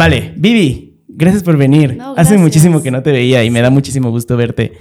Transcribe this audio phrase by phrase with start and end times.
[0.00, 1.94] Vale, Vivi, gracias por venir.
[1.94, 4.72] No, Hace muchísimo que no te veía y me da muchísimo gusto verte.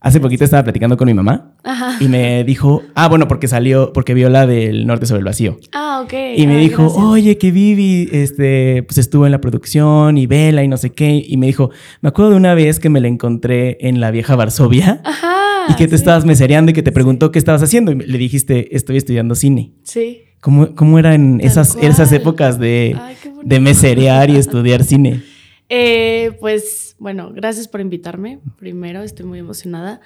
[0.00, 1.96] Hace poquito estaba platicando con mi mamá Ajá.
[1.98, 5.58] y me dijo, ah, bueno, porque salió, porque vio la del norte sobre el vacío.
[5.72, 6.12] Ah, ok.
[6.36, 7.04] Y me Ah, dijo, gracias.
[7.04, 11.24] oye, que Vivi este, pues estuvo en la producción y vela y no sé qué.
[11.26, 11.70] Y me dijo,
[12.00, 15.34] me acuerdo de una vez que me la encontré en la vieja Varsovia Ajá.
[15.70, 16.02] y que te sí.
[16.02, 17.90] estabas mesereando y que te preguntó qué estabas haciendo.
[17.90, 19.72] Y le dijiste, estoy estudiando cine.
[19.82, 20.18] Sí.
[20.42, 25.22] ¿Cómo, cómo eran Tal esas, esas épocas de, Ay, de meserear y estudiar cine?
[25.68, 28.40] Eh, pues bueno, gracias por invitarme.
[28.58, 30.00] Primero, estoy muy emocionada.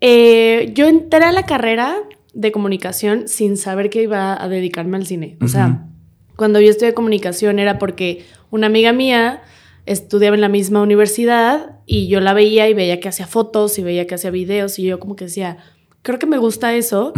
[0.00, 1.94] Eh, yo entré a la carrera
[2.34, 5.38] de comunicación sin saber que iba a dedicarme al cine.
[5.40, 5.86] O sea,
[6.34, 9.40] cuando yo estudié comunicación era porque una amiga mía
[9.86, 13.84] estudiaba en la misma universidad y yo la veía y veía que hacía fotos y
[13.84, 15.58] veía que hacía videos y yo como que decía,
[16.02, 17.12] creo que me gusta eso,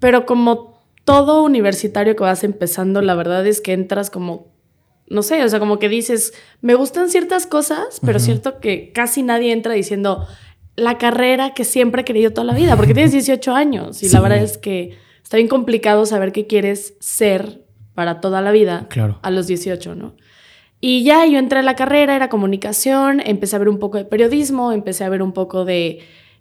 [0.00, 0.77] pero como
[1.08, 4.52] todo universitario que vas empezando, la verdad es que entras como,
[5.08, 8.26] no sé, o sea, como que dices, me gustan ciertas cosas, pero Ujú.
[8.26, 10.26] cierto que casi nadie entra diciendo
[10.76, 14.14] la carrera que siempre he querido toda la vida, porque tienes 18 años y Sí.
[14.14, 18.86] la verdad es que está bien complicado saber qué quieres ser para toda la vida
[18.90, 19.18] Claro.
[19.22, 20.14] a los 18, ¿no?
[20.80, 24.04] Y ya yo entré a la carrera, era comunicación, empecé a ver un poco de
[24.04, 26.00] periodismo, empecé a ver un poco de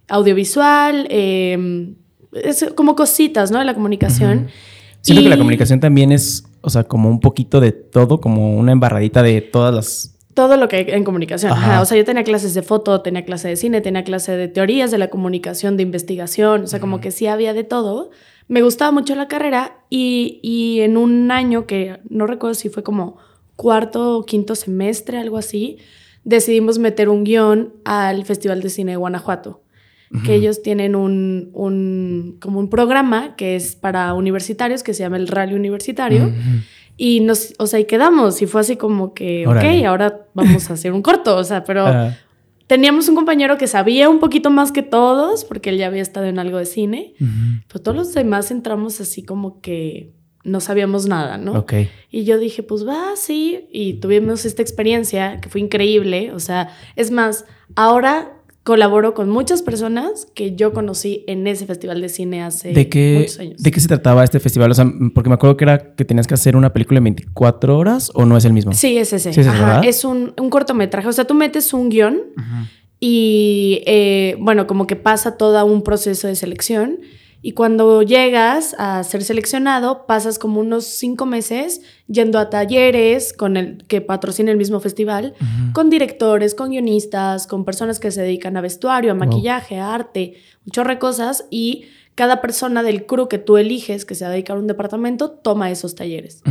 [0.09, 1.95] audiovisual, eh,
[2.43, 3.59] es como cositas, ¿no?
[3.59, 4.47] De la comunicación.
[5.01, 8.71] Siento que la comunicación también es, o sea, como un poquito de todo, como una
[8.71, 10.13] embarradita de todas las...
[10.33, 11.51] Todo lo que hay en comunicación.
[11.51, 11.73] Ajá.
[11.73, 14.47] Ajá, O sea, yo tenía clases de foto, tenía clase de cine, tenía clase de
[14.47, 16.63] teorías de la comunicación, de investigación.
[16.63, 18.11] O sea, como que sí había de todo.
[18.47, 22.83] Me gustaba mucho la carrera y, y en un año que no recuerdo si fue
[22.83, 23.17] como
[23.55, 25.79] cuarto o quinto semestre, algo así,
[26.23, 29.61] decidimos meter un guion al Festival de Cine de Guanajuato.
[30.23, 35.17] Que ellos tienen un, un, como un programa que es para universitarios que se llama
[35.17, 36.31] el Rally Universitario.
[36.95, 38.41] Y nos, o sea, y quedamos.
[38.41, 39.79] Y fue así como que, Órale.
[39.79, 41.35] ok, ahora vamos a hacer un corto.
[41.35, 42.11] O sea, pero
[42.67, 46.25] teníamos un compañero que sabía un poquito más que todos, porque él ya había estado
[46.25, 47.13] en algo de cine.
[47.67, 51.51] Pero todos los demás entramos así como que no sabíamos nada, ¿no?
[51.53, 51.73] Ok.
[52.09, 53.67] Y yo dije, pues va, sí.
[53.71, 56.31] Y tuvimos esta experiencia que fue increíble.
[56.31, 57.45] O sea, es más,
[57.75, 58.36] ahora
[58.67, 63.15] colaboro con muchas personas que yo conocí en ese festival de cine hace ¿De qué,
[63.19, 63.63] muchos años.
[63.63, 64.69] ¿De qué se trataba este festival?
[64.69, 64.85] O sea,
[65.15, 68.25] porque me acuerdo que era que tenías que hacer una película en 24 horas o
[68.25, 68.73] no es el mismo.
[68.73, 69.31] Sí, es ese.
[69.31, 71.07] Sí, es Ajá, es un, un cortometraje.
[71.07, 72.19] O sea, tú metes un guion
[72.99, 76.99] y, eh, bueno, como que pasa todo un proceso de selección.
[77.41, 83.57] Y cuando llegas a ser seleccionado, pasas como unos cinco meses yendo a talleres con
[83.57, 85.33] el que patrocina el mismo festival,
[85.73, 89.25] con directores, con guionistas, con personas que se dedican a vestuario, a Wow.
[89.27, 90.33] maquillaje, a arte,
[90.65, 91.45] un chorro de cosas.
[91.51, 94.67] Y cada persona del crew que tú eliges que se va a dedicar a un
[94.67, 96.41] departamento toma esos talleres.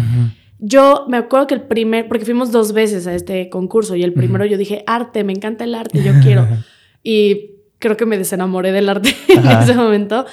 [0.58, 4.12] Yo me acuerdo que el primer, porque fuimos dos veces a este concurso y el
[4.14, 6.46] primero yo dije, arte, me encanta el arte, yo quiero.
[7.02, 10.24] y creo que me desenamoré del arte en ese momento.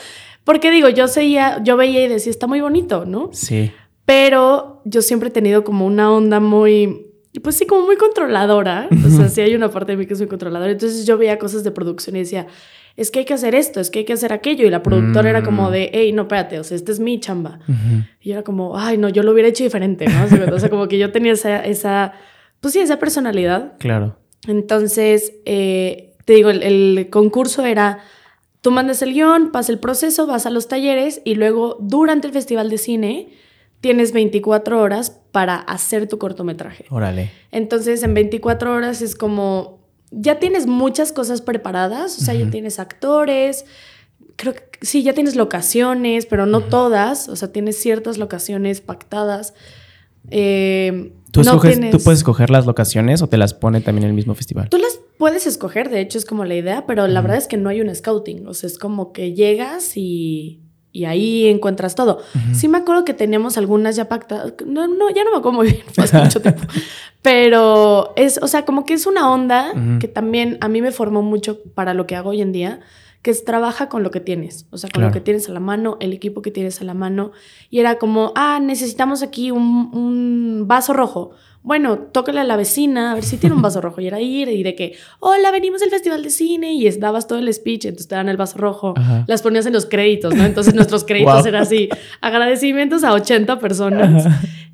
[0.43, 3.29] Porque digo, yo, seguía, yo veía y decía, está muy bonito, ¿no?
[3.33, 3.71] Sí.
[4.05, 7.07] Pero yo siempre he tenido como una onda muy,
[7.41, 8.89] pues sí, como muy controladora.
[9.05, 10.71] O sea, sí hay una parte de mí que es muy controladora.
[10.71, 12.47] Entonces yo veía cosas de producción y decía,
[12.97, 14.67] es que hay que hacer esto, es que hay que hacer aquello.
[14.67, 15.71] Y la productora era como Mm.
[15.71, 17.59] de, hey, no, espérate, o sea, esta es mi chamba.
[17.67, 18.03] Ujú.
[18.21, 20.25] Y yo era como, ay, no, yo lo hubiera hecho diferente, ¿no?
[20.25, 22.11] O sea, o sea, como que yo tenía esa, esa,
[22.59, 23.73] pues sí, esa personalidad.
[23.79, 24.17] Claro.
[24.47, 27.99] Entonces, eh, te digo, el, el concurso era,
[28.63, 32.33] tú mandas el guion, pasa el proceso, vas a los talleres y luego durante el
[32.33, 33.29] festival de cine
[33.81, 36.85] tienes 24 horas para hacer tu cortometraje.
[36.89, 37.29] Órale.
[37.51, 39.81] Entonces, en 24 horas es como,
[40.11, 43.65] ya tienes muchas cosas preparadas, o sea, ya tienes actores,
[44.37, 49.53] creo que sí, ya tienes locaciones, pero no todas, o sea, tienes ciertas locaciones pactadas.
[50.29, 54.07] Eh, ¿Tú, no escoges- tienes- ¿Tú puedes escoger las locaciones o te las pone también
[54.07, 54.69] el mismo festival?
[54.69, 57.57] Tú las puedes escoger, de hecho es como la idea, pero la verdad es que
[57.57, 60.61] no hay un scouting, o sea, es como que llegas y,
[60.91, 62.19] y ahí encuentras todo.
[62.53, 65.67] Sí me acuerdo que teníamos algunas ya pactadas, no, no, ya no me acuerdo muy
[65.71, 66.61] bien, hace mucho tiempo,
[67.21, 71.21] pero es, o sea, como que es una onda que también a mí me formó
[71.21, 72.79] mucho para lo que hago hoy en día,
[73.23, 75.07] que es trabaja con lo que tienes, o sea, con Claro.
[75.09, 77.31] lo que tienes a la mano, el equipo que tienes a la mano,
[77.71, 81.31] y era como, ah, necesitamos aquí un, un vaso rojo.
[81.61, 84.01] Bueno, tócale a la vecina a ver si tiene un vaso rojo.
[84.01, 87.39] Y era ir y de que, hola, venimos del festival de cine y dabas todo
[87.39, 88.93] el speech, entonces te dan el vaso rojo.
[88.97, 89.23] Ajá.
[89.29, 90.43] Las ponías en los créditos, ¿no?
[90.43, 91.45] Entonces nuestros créditos Wow.
[91.47, 91.87] eran así,
[92.19, 94.25] agradecimientos a 80 personas.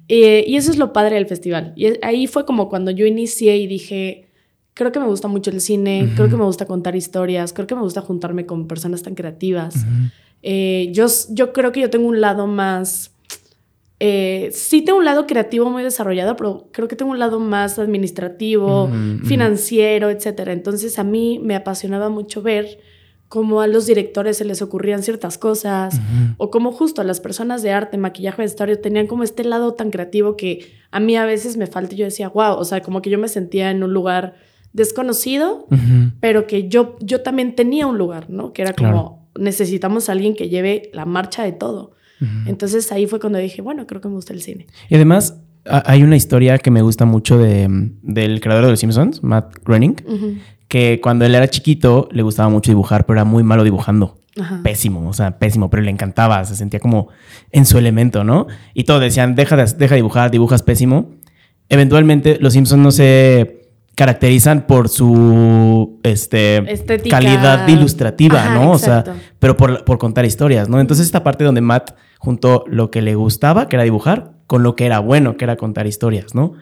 [0.08, 1.74] Eh, y eso es lo padre del festival.
[1.76, 4.29] Y ahí fue como cuando yo inicié y dije,
[4.80, 7.76] creo que me gusta mucho el cine, creo que me gusta contar historias, creo que
[7.76, 9.76] me gusta juntarme con personas tan creativas.
[10.42, 13.12] Eh, yo, yo creo que yo tengo un lado más
[14.00, 17.78] eh, sí tengo un lado creativo muy desarrollado, pero creo que tengo un lado más
[17.78, 18.90] administrativo,
[19.26, 20.48] financiero, etc.
[20.48, 22.80] Entonces a mí me apasionaba mucho ver
[23.28, 26.00] cómo a los directores se les ocurrían ciertas cosas
[26.38, 29.92] o cómo justo a las personas de arte, maquillaje, vestuario tenían como este lado tan
[29.92, 33.02] creativo que a mí a veces me falta y yo decía, wow, o sea, como
[33.02, 34.36] que yo me sentía en un lugar
[34.74, 35.68] desconocido,
[36.20, 38.54] pero que yo, yo también tenía un lugar, ¿no?
[38.54, 41.94] Que era como, necesitamos a alguien que lleve la marcha de todo.
[42.46, 44.68] Entonces ahí fue cuando dije, bueno, creo que me gusta el cine.
[44.90, 47.68] Y además hay una historia que me gusta mucho de,
[48.02, 49.96] del creador de Los Simpsons, Matt Groening,
[50.68, 54.18] que cuando él era chiquito le gustaba mucho dibujar, pero era muy malo dibujando.
[54.64, 57.10] Pésimo, o sea, pésimo, pero le encantaba, se sentía como
[57.52, 58.48] en su elemento, ¿no?
[58.74, 61.12] Y todos decían, deja de, deja de dibujar, dibujas pésimo.
[61.68, 63.59] Eventualmente los Simpsons no se
[64.00, 66.64] caracterizan por su este,
[67.10, 68.72] calidad ilustrativa, ¿no?
[68.72, 69.04] O sea,
[69.40, 70.80] pero por, por, contar historias, ¿no?
[70.80, 74.78] Entonces esta parte donde Matt juntó lo que le gustaba, que era dibujar, con lo
[74.78, 76.54] que era bueno, que era contar historias, ¿no?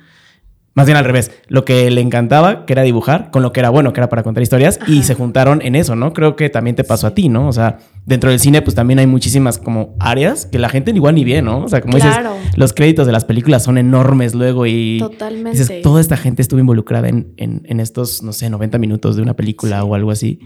[0.77, 3.71] Más bien al revés, lo que le encantaba, que era dibujar, con lo que era
[3.71, 6.13] bueno, que era para contar historias, y se juntaron en eso, ¿no?
[6.13, 7.47] Creo que también te pasó a ti, ¿no?
[7.47, 11.15] O sea, dentro del cine, pues también hay muchísimas como áreas que la gente igual
[11.15, 11.63] ni ve, ¿no?
[11.63, 12.15] O sea, como dices,
[12.57, 14.99] los créditos de las películas son enormes luego y...
[14.99, 15.57] Totalmente.
[15.57, 19.35] Dices, toda esta gente estuvo involucrada en, en, estos, no sé, 90 minutos de una
[19.35, 20.41] película o algo así.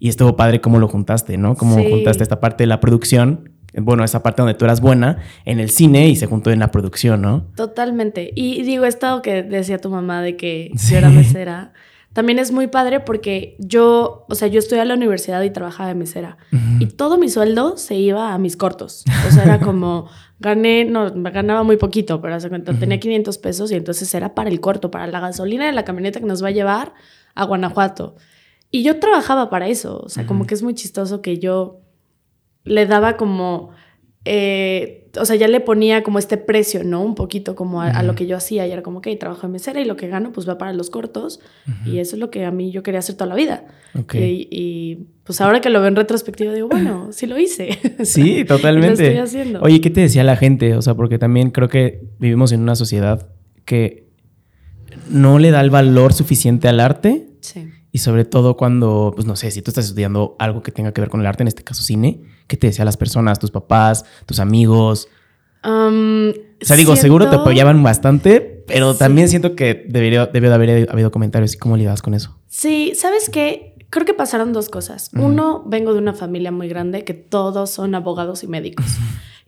[0.00, 1.54] Y estuvo padre cómo lo juntaste, ¿no?
[1.54, 5.60] Cómo juntaste esta parte de la producción bueno, esa parte donde tú eras buena en
[5.60, 7.46] el cine y se juntó en la producción, ¿no?
[7.56, 8.32] Totalmente.
[8.34, 11.72] Y digo, esto que decía tu mamá de que yo era mesera,
[12.16, 15.90] también es muy padre porque yo, o sea, yo estudié a la universidad y trabajaba
[15.90, 16.38] de mesera
[16.80, 19.04] y todo mi sueldo se iba a mis cortos.
[19.28, 20.08] O sea, era como,
[20.40, 24.48] gané, no, ganaba muy poquito, pero hace cuenta, tenía 500 pesos y entonces era para
[24.48, 26.94] el corto, para la gasolina de la camioneta que nos va a llevar
[27.34, 28.16] a Guanajuato.
[28.70, 31.82] Y yo trabajaba para eso, o sea, como que es muy chistoso que yo
[32.66, 33.70] le daba como,
[34.24, 37.02] eh, o sea, ya le ponía como este precio, ¿no?
[37.02, 38.66] Un poquito como a, lo que yo hacía.
[38.66, 40.90] Y era como, ok, trabajo en mesera y lo que gano pues va para los
[40.90, 41.40] cortos.
[41.86, 43.64] Y eso es lo que a mí yo quería hacer toda la vida.
[44.12, 47.78] Y, pues ahora que lo veo en retrospectiva digo, bueno, sí lo hice.
[48.04, 49.02] Sí, totalmente.
[49.02, 49.60] lo estoy haciendo.
[49.62, 50.74] Oye, ¿qué te decía la gente?
[50.76, 53.28] O sea, porque también creo que vivimos en una sociedad
[53.64, 54.06] que
[55.08, 57.28] no le da el valor suficiente al arte.
[57.40, 57.68] Sí.
[57.92, 61.00] Y sobre todo cuando, pues no sé, si tú estás estudiando algo que tenga que
[61.00, 64.04] ver con el arte, en este caso cine, ¿Qué te decían las personas, tus papás,
[64.24, 65.08] tus amigos?
[65.68, 66.30] o
[66.60, 71.10] sea, digo, seguro te apoyaban bastante, pero también siento que debería, debió de haber habido
[71.10, 72.38] comentarios y cómo lidas con eso.
[72.46, 73.74] Sí, ¿sabes qué?
[73.90, 75.10] Creo que pasaron dos cosas.
[75.14, 78.86] Uno, vengo de una familia muy grande que todos son abogados y médicos.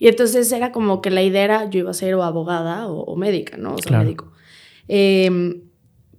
[0.00, 3.16] Y entonces era como que la idea era yo iba a ser o abogada o,
[3.16, 3.74] médica, ¿no?
[3.74, 4.30] O sea, médico.
[4.86, 5.62] Em,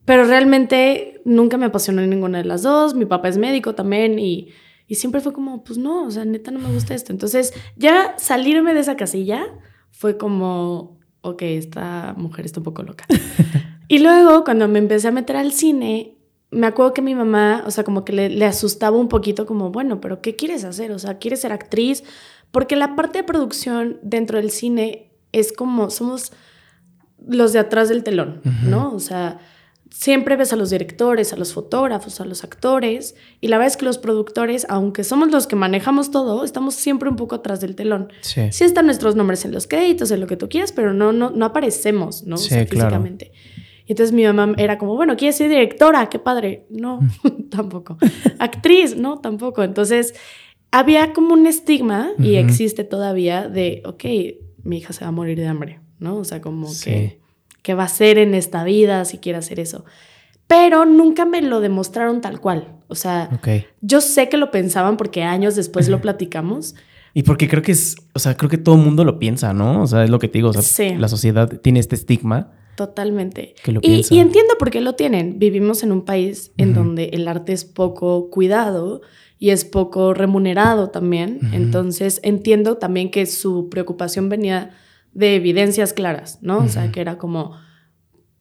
[0.09, 2.95] pero realmente nunca me apasionó ninguna de las dos.
[2.95, 4.49] Mi papá es médico también y
[4.87, 7.11] y siempre fue como, pues no, o sea, neta no me gusta esto.
[7.11, 9.45] Entonces, ya salirme de esa casilla
[9.91, 13.05] fue como, ok, esta mujer está un poco loca.
[13.87, 16.15] y luego, cuando me empecé a meter al cine,
[16.49, 19.69] me acuerdo que mi mamá, o sea, como que le, le, asustaba un poquito, como,
[19.69, 20.91] bueno, pero ¿qué quieres hacer?
[20.91, 22.03] O sea, ¿quieres ser actriz?
[22.49, 26.31] Porque la parte de producción dentro del cine es como, somos
[27.27, 28.91] los de atrás del telón, ¿no?
[28.91, 29.39] O sea,
[29.89, 33.77] siempre ves a los directores, a los fotógrafos, a los actores, y la verdad es
[33.77, 37.75] que los productores, aunque somos los que manejamos todo, estamos siempre un poco atrás del
[37.75, 38.11] telón.
[38.21, 38.41] Sí.
[38.41, 41.45] están nuestros nombres en los créditos, en lo que tú quieras, pero no, no, no
[41.45, 42.37] aparecemos, ¿no?
[42.37, 43.31] Sí, físicamente.
[43.85, 46.09] Y entonces mi mamá era como, bueno, ¿quieres ser directora?
[46.09, 46.67] Qué padre.
[46.69, 46.99] No,
[47.49, 47.97] tampoco.
[48.37, 49.63] Actriz, no, tampoco.
[49.63, 50.13] Entonces,
[50.71, 54.05] había como un estigma, y existe todavía, de, ok,
[54.63, 56.17] mi hija se va a morir de hambre, ¿no?
[56.17, 57.18] O sea, como que
[57.61, 59.85] qué va a ser en esta vida si quiere hacer eso.
[60.47, 62.75] Pero nunca me lo demostraron tal cual.
[62.87, 63.29] O sea,
[63.81, 66.75] yo sé que lo pensaban porque años después lo platicamos.
[67.13, 69.83] Y porque creo que es, o sea, creo que todo el mundo lo piensa, ¿no?
[69.83, 72.51] O sea, es lo que te digo, o sea, la sociedad tiene este estigma.
[72.75, 73.55] Totalmente.
[73.81, 75.37] y, y, entiendo por qué lo tienen.
[75.37, 79.01] Vivimos en un país en donde el arte es poco cuidado
[79.37, 81.39] y es poco remunerado también.
[81.53, 84.71] Entonces entiendo también que su preocupación venía
[85.13, 86.59] de evidencias claras, ¿no?
[86.59, 87.57] O sea, que era como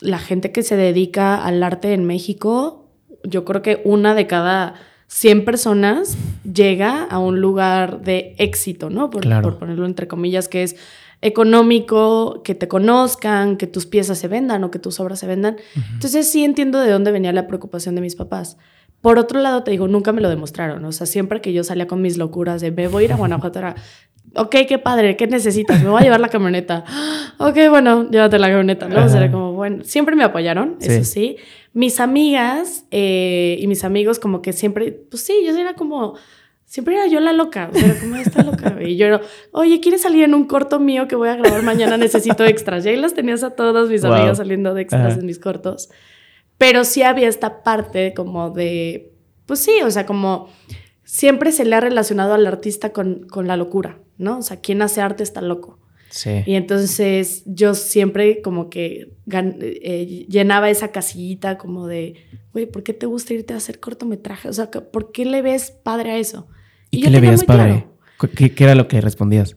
[0.01, 2.91] la gente que se dedica al arte en México,
[3.25, 4.75] yo creo que una de cada
[5.09, 9.11] 100 personas llega a un lugar de éxito, ¿no?
[9.11, 10.77] Por, por ponerlo entre comillas, que es
[11.21, 15.57] económico, que te conozcan, que tus piezas se vendan o que tus obras se vendan.
[15.93, 18.57] Entonces sí entiendo de dónde venía la preocupación de mis papás.
[19.01, 20.85] Por otro lado, te digo, nunca me lo demostraron.
[20.85, 23.17] O sea, siempre que yo salía con mis locuras de, me voy a ir a
[23.17, 23.77] Guanajuato, era,
[24.35, 25.83] ok, qué padre, ¿qué necesitas?
[25.83, 26.85] Me voy a llevar la camioneta.
[27.39, 29.05] ok, bueno, llévate la camioneta, ¿no?
[29.05, 31.37] O sea, como, bueno, siempre me apoyaron, eso sí.
[31.73, 36.15] Mis amigas eh, y mis amigos como que siempre, pues sí, yo era como,
[36.69, 37.71] siempre era yo la loca.
[37.73, 38.77] O sea, como está loca.
[38.81, 39.21] Y yo era,
[39.53, 41.97] oye, ¿quieres salir en un corto mío que voy a grabar mañana?
[41.97, 42.85] Necesito extras.
[42.87, 45.89] Y ahí las tenías a todas mis amigas saliendo de extras en mis cortos.
[46.59, 49.13] Pero sí había esta parte como de,
[49.47, 50.49] pues sí, o sea, como
[51.09, 54.39] siempre se le ha relacionado al artista con, con la locura, ¿no?
[54.39, 55.79] O sea, quien hace arte está loco.
[56.11, 56.43] Sí.
[56.45, 62.15] Y entonces yo siempre como que eh, llenaba esa casillita como de,
[62.53, 64.51] güey, ¿por qué te gusta irte a hacer cortometraje?
[64.51, 66.47] O sea, ¿por qué le ves padre a eso?
[66.91, 67.87] ¿Y, qué le veías padre?
[68.37, 69.57] ¿Qué, ¿Qué, era lo que respondías?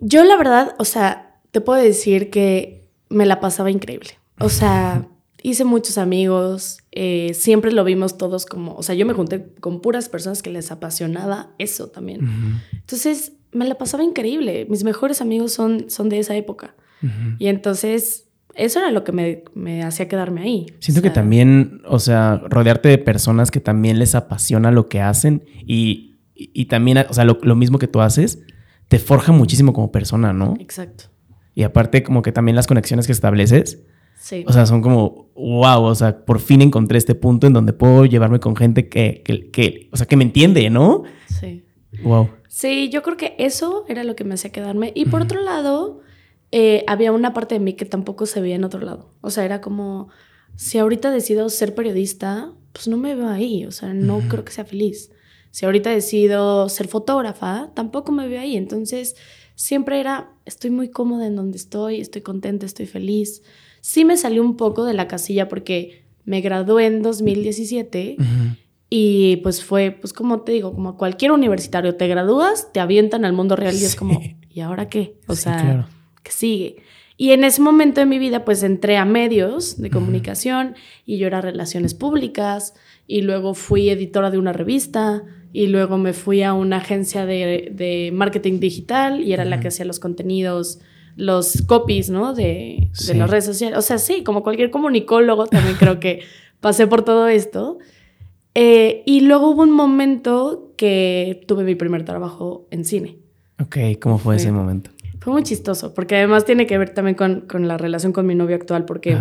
[0.00, 4.10] Yo la verdad, o sea, te puedo decir que me la pasaba increíble.
[4.38, 5.08] O sea,
[5.44, 9.80] hice muchos amigos, eh, siempre lo vimos todos como, o sea, yo me junté con
[9.80, 12.60] puras personas que les apasionaba eso también.
[12.72, 14.66] Entonces, me la pasaba increíble.
[14.68, 16.74] Mis mejores amigos son, son de esa época.
[17.38, 20.66] Y entonces, eso era lo que me, me hacía quedarme ahí.
[20.80, 25.44] Siento que también, o sea, rodearte de personas que también les apasiona lo que hacen
[25.66, 28.42] y y, también, o sea, lo, mismo que tú haces,
[28.88, 30.54] te forja muchísimo como persona, ¿no?
[30.58, 31.04] Exacto.
[31.54, 33.84] Y aparte, como que también las conexiones que estableces,
[34.24, 34.44] sí.
[34.46, 38.06] o sea, son como, wow, o sea, por fin encontré este punto en donde puedo
[38.06, 41.02] llevarme con gente que, que, o sea, que me entiende, ¿no?
[41.28, 41.64] Sí.
[42.02, 42.30] Wow.
[42.48, 44.92] Sí, yo creo que eso era lo que me hacía quedarme.
[44.94, 46.00] Y por otro lado,
[46.52, 49.12] eh, había una parte de mí que tampoco se veía en otro lado.
[49.20, 50.08] O sea, era como,
[50.56, 54.52] si ahorita decido ser periodista, pues no me veo ahí, o sea, no creo que
[54.52, 55.10] sea feliz.
[55.50, 58.56] Si ahorita decido ser fotógrafa, tampoco me veo ahí.
[58.56, 59.16] Entonces,
[59.54, 63.42] siempre era, estoy muy cómoda en donde estoy, estoy contenta, estoy feliz.
[63.84, 68.16] Sí me salió un poco de la casilla porque me gradué en 2017
[68.88, 73.34] y pues fue, pues como te digo, como cualquier universitario, te gradúas, te avientan al
[73.34, 75.18] mundo real y es como, ¿y ahora qué?
[75.26, 75.86] O sea,
[76.22, 76.76] ¿qué sigue?
[77.18, 81.26] Y en ese momento de mi vida, pues entré a medios de comunicación y yo
[81.26, 82.72] era relaciones públicas
[83.06, 88.10] y luego fui editora de una revista y luego me fui a una agencia de,
[88.14, 90.80] marketing digital y era la que hacía los contenidos,
[91.16, 92.34] los copies, ¿no?
[92.34, 93.78] De, las redes sociales.
[93.78, 96.20] O sea, sí, como cualquier comunicólogo también creo que
[96.60, 97.78] pasé por todo esto.
[98.54, 103.18] Eh, y luego hubo un momento que tuve mi primer trabajo en cine.
[103.60, 104.90] Ok, ¿cómo fue, ese momento?
[105.20, 108.56] Fue muy chistoso, porque además tiene que ver también con, la relación con mi novio
[108.56, 109.16] actual, porque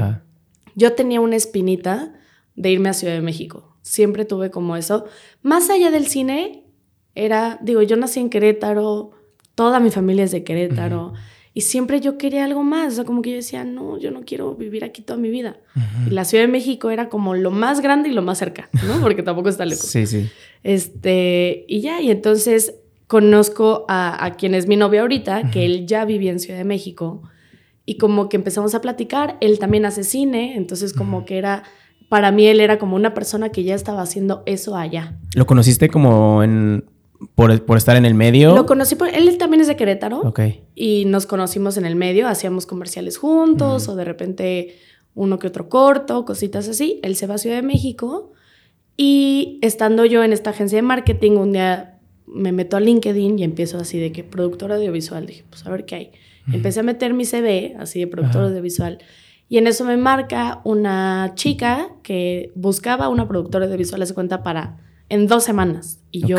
[0.76, 2.14] yo tenía una espinita
[2.56, 5.06] de irme a Ciudad de México siempre tuve como eso.
[5.44, 6.64] Más allá del cine,
[7.14, 9.12] era, digo, yo nací en Querétaro,
[9.54, 11.14] toda mi familia es de Querétaro.
[11.56, 14.22] Y siempre yo quería algo más, o sea, como que yo decía, no, yo no
[14.22, 15.58] quiero vivir aquí toda mi vida.
[16.08, 19.00] Y la Ciudad de México era como lo más grande y lo más cerca, ¿no?
[19.02, 19.86] Porque tampoco está lejos.
[19.86, 20.30] Sí, sí.
[20.64, 25.86] Este, y ya, y entonces conozco a, a quien es mi novia ahorita, que él
[25.86, 27.22] ya vivía en Ciudad de México,
[27.86, 31.64] y como que empezamos a platicar, él también hace cine, entonces como que era
[32.14, 35.18] para mí él era como una persona que ya estaba haciendo eso allá.
[35.34, 36.86] ¿Lo conociste como en
[37.36, 38.56] por, por, estar en el medio?
[38.56, 40.22] Lo conocí por él también es de Querétaro.
[40.22, 40.40] Ok.
[40.76, 44.76] Y nos conocimos en el medio, hacíamos comerciales juntos o de repente
[45.16, 47.00] uno que otro corto, cositas así.
[47.04, 48.32] Él se va a Ciudad de México
[48.98, 53.44] y estando yo en esta agencia de marketing un día me meto a LinkedIn y
[53.44, 55.26] empiezo así de que productora audiovisual.
[55.26, 56.12] Dije, pues a ver qué hay.
[56.52, 59.00] Empecé a meter mi CV así de productora audiovisual
[59.54, 64.42] y en eso me marca una chica que buscaba una productora de visuales de cuenta
[64.42, 66.02] para en dos semanas.
[66.12, 66.38] Y yo,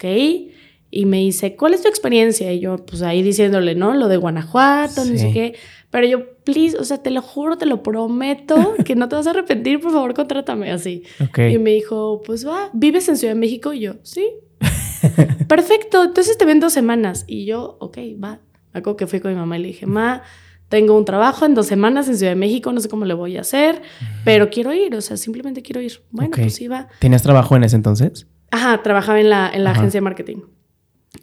[0.00, 0.52] ok.
[0.92, 2.52] Y me dice, ¿cuál es tu experiencia?
[2.52, 3.94] Y yo, pues ahí diciéndole, ¿no?
[3.94, 5.54] Lo de Guanajuato, no sé qué.
[5.90, 9.26] Pero yo, please, o sea, te lo juro, te lo prometo, que no te vas
[9.28, 11.04] a arrepentir, por favor, contrátame así.
[11.36, 13.72] Y me dijo, pues va, ¿vives en Ciudad de México?
[13.72, 14.28] Y yo, sí.
[15.48, 17.24] Perfecto, entonces te ven dos semanas.
[17.28, 18.40] Y yo, ok, va.
[18.72, 20.22] Me que fui con mi mamá y le dije, ma,
[20.68, 23.36] tengo un trabajo en dos semanas en Ciudad de México, no sé cómo le voy
[23.36, 23.82] a hacer,
[24.24, 26.00] pero quiero ir, o sea, simplemente quiero ir.
[26.10, 26.88] Bueno, pues iba.
[27.00, 28.28] ¿Tenías trabajo en ese entonces?
[28.50, 30.38] Ajá, trabajaba en la, en la agencia de marketing.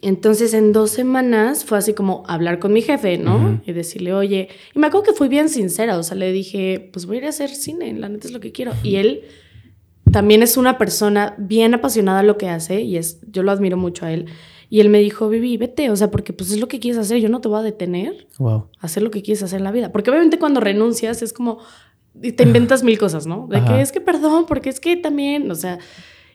[0.02, 3.60] Entonces, en dos semanas fue así como hablar con mi jefe, ¿no?
[3.66, 7.06] Y decirle, oye, y me acuerdo que fui bien sincera, o sea, le dije, pues
[7.06, 8.72] voy a ir a hacer cine, la neta es lo que quiero.
[8.82, 9.22] Y él
[10.12, 13.76] también es una persona bien apasionada a lo que hace, y es, yo lo admiro
[13.76, 14.26] mucho a él.
[14.70, 17.18] Y él me dijo, Vivi, vete, o sea, porque pues es lo que quieres hacer,
[17.18, 18.68] yo no te voy a detener wow.
[18.78, 19.90] a hacer lo que quieres hacer en la vida.
[19.90, 21.58] Porque obviamente cuando renuncias es como,
[22.22, 23.46] y te inventas mil cosas, ¿no?
[23.48, 25.78] De que es que perdón, porque es que también, o sea,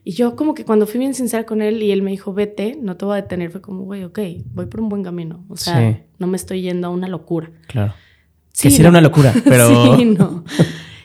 [0.04, 2.78] y yo como que cuando fui bien sincera con él y él me dijo, vete,
[2.82, 4.20] no te voy a detener, fue como, güey, ok,
[4.54, 5.46] voy por un buen camino.
[5.48, 7.52] O sea, no me estoy yendo a una locura.
[7.68, 7.94] Claro.
[8.52, 9.98] Sí, que sí era una locura, pero...
[9.98, 10.44] sí, no.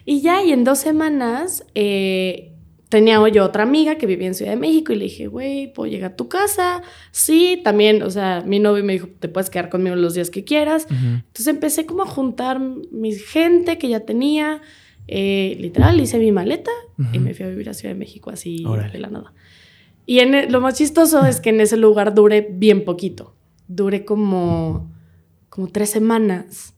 [0.05, 2.55] Y ya, y en dos semanas, eh,
[2.89, 5.91] tenía yo otra amiga que vivía en Ciudad de México y le dije, güey, ¿puedo
[5.91, 6.83] llegar a tu casa?
[7.11, 10.45] Sí, también, o sea, mi novio me dijo, te puedes quedar conmigo los días que
[10.45, 10.87] quieras.
[10.91, 14.63] Entonces empecé como a juntar mi gente que ya tenía,
[15.09, 16.71] eh, literal, hice mi maleta
[17.13, 19.33] y me fui a vivir a Ciudad de México así de la nada.
[20.05, 23.35] Y en e, lo más chistoso es que en ese lugar dure bien poquito.
[23.69, 24.91] Dure como,
[25.49, 26.75] como tres semanas.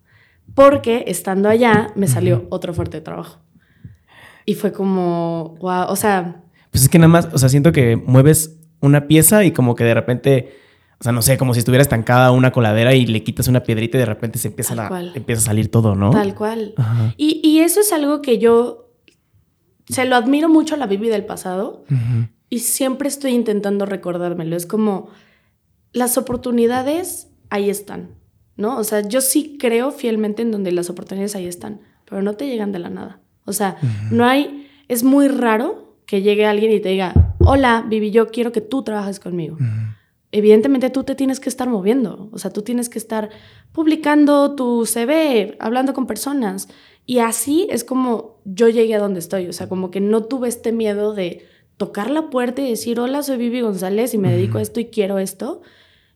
[0.55, 3.41] Porque estando allá me salió otro fuerte trabajo.
[4.47, 6.43] Y fue como, wow, o sea...
[6.71, 9.85] Pues es que nada más, o sea, siento que mueves una pieza y como que
[9.85, 10.57] de repente,
[11.01, 13.97] o sea, no sé, como si estuviera estancada una coladera y le quitas una piedrita
[13.97, 16.11] y de repente se empieza, a, empieza a salir todo, ¿no?
[16.11, 16.75] Tal cual.
[17.17, 18.93] Y, y, eso es algo que yo
[19.89, 21.85] se lo admiro mucho a la Bibi del pasado
[22.51, 24.55] y siempre estoy intentando recordármelo.
[24.57, 25.09] Es como
[25.95, 28.11] las oportunidades ahí están,
[28.57, 28.77] ¿no?
[28.77, 32.47] O sea, yo sí creo fielmente en donde las oportunidades ahí están, pero no te
[32.47, 33.21] llegan de la nada.
[33.47, 33.79] O sea,
[34.11, 38.53] no hay, es muy raro que llegue alguien y te diga, hola, Vivi, yo quiero
[38.53, 39.57] que tú trabajes conmigo.
[40.33, 43.31] Evidentemente tú te tienes que estar moviendo, o sea, tú tienes que estar
[43.73, 46.69] publicando tu CV, hablando con personas.
[47.05, 50.49] Y así es como yo llegué a donde estoy, o sea, como que no tuve
[50.49, 51.47] este miedo de
[51.77, 54.87] tocar la puerta y decir, hola, soy Vivi González y me dedico a esto y
[54.87, 55.63] quiero esto.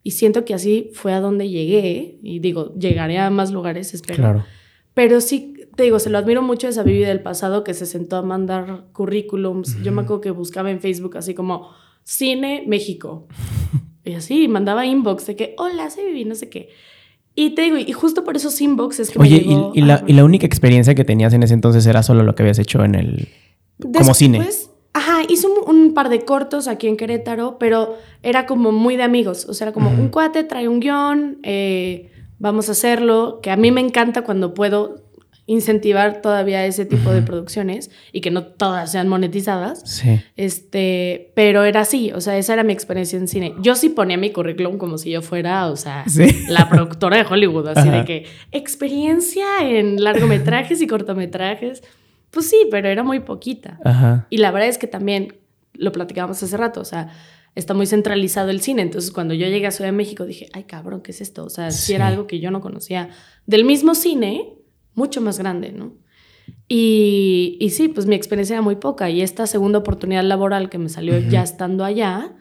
[0.04, 4.23] Y siento que así fue a donde llegué, y digo, llegaré a más lugares, espero.
[4.23, 4.44] Claro.
[4.92, 7.87] Pero sí, te digo, se lo admiro mucho a esa Vivi del pasado que se
[7.87, 9.83] sentó a mandar currículums.
[9.83, 11.71] Yo me acuerdo que buscaba en Facebook así como
[12.04, 13.26] Cine México.
[14.04, 16.68] y así, mandaba inbox de que, hola, soy Vivi, no sé qué.
[17.34, 19.44] Y te digo, y justo por esos inbox es que Oye,
[19.75, 22.42] y, la, y, la, única experiencia que tenías en ese entonces era solo lo que
[22.42, 23.28] habías hecho en el...
[23.92, 24.46] como cine.
[24.92, 29.46] Ajá, hice un, par de cortos aquí en Querétaro, pero era como muy de amigos.
[29.49, 33.56] O sea, era como un cuate trae un guion, eh, vamos a hacerlo, que a
[33.56, 35.03] mí me encanta cuando puedo
[35.46, 39.82] incentivar todavía ese tipo de producciones y que no todas sean monetizadas.
[39.84, 40.20] Sí.
[40.36, 43.54] Este, pero era así, o sea, esa era mi experiencia en cine.
[43.60, 46.04] Yo sí ponía mi currículum como si yo fuera, o sea,
[46.48, 51.82] la productora de Hollywood, así de que experiencia en largometrajes y cortometrajes.
[52.30, 53.78] Pues sí, pero era muy poquita.
[53.84, 54.26] Ajá.
[54.30, 55.36] Y la verdad es que también
[55.74, 57.10] lo platicábamos hace rato, o sea,
[57.54, 58.82] está muy centralizado el cine.
[58.82, 61.44] Entonces, cuando yo llegué a Ciudad de México, dije, ay, cabrón, ¿qué es esto?
[61.44, 63.10] O sea, si era algo que yo no conocía
[63.46, 64.54] del mismo cine,
[64.94, 65.92] mucho más grande, ¿no?
[66.68, 70.78] Y, y, sí, pues mi experiencia era muy poca y esta segunda oportunidad laboral que
[70.78, 72.34] me salió ya estando allá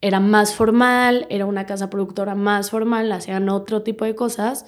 [0.00, 4.66] era más formal, era una casa productora más formal, hacían otro tipo de cosas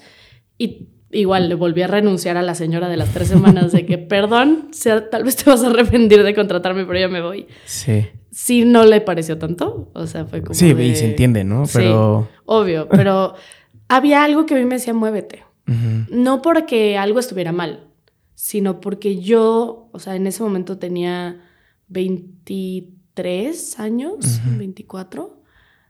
[0.57, 3.97] y igual le volví a renunciar a la señora de las tres semanas de que,
[3.97, 7.47] perdón, sea, tal vez te vas a arrepentir de contratarme, pero ya me voy.
[7.65, 8.07] Sí.
[8.31, 10.55] Sí, no le pareció tanto, o sea, fue como...
[10.55, 11.65] Sí, y se entiende, ¿no?
[11.71, 12.27] Pero...
[12.29, 13.35] Sí, obvio, pero
[13.87, 15.43] había algo que a mí me decía, muévete.
[15.65, 17.87] No porque algo estuviera mal,
[18.35, 21.41] sino porque yo, o sea, en ese momento tenía
[21.87, 25.41] 23 años, 24,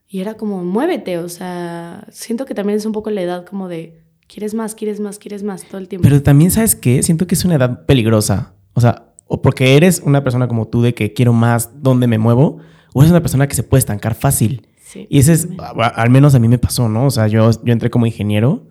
[0.07, 3.67] y era como, muévete, o sea, siento que también es un poco la edad como
[3.67, 6.03] de, quieres más, quieres más, quieres más todo el tiempo.
[6.03, 7.01] Pero también, ¿sabes qué?
[7.01, 10.81] Siento que es una edad peligrosa, o sea, o porque eres una persona como tú
[10.83, 12.59] de que quiero más, ¿dónde me muevo?
[12.93, 14.67] O eres una persona que se puede estancar fácil.
[14.93, 17.07] y ese es, al menos a mí me pasó, ¿no?
[17.07, 18.67] O sea, yo, yo entré como ingeniero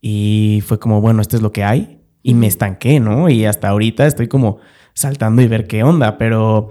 [0.00, 2.00] y fue como, bueno, esto es lo que hay.
[2.22, 3.28] Y me estanqué, ¿no?
[3.28, 4.58] Y hasta ahorita estoy como
[4.92, 6.70] saltando y ver qué onda, pero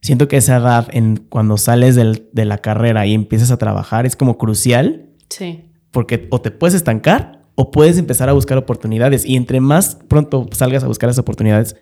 [0.00, 4.16] siento que esa edad en cuando sales de la carrera y empiezas a trabajar es
[4.16, 5.06] como crucial.
[5.28, 5.70] Sí.
[5.90, 9.24] Porque o te puedes estancar o puedes empezar a buscar oportunidades.
[9.24, 11.76] Y entre más pronto salgas a buscar esas oportunidades,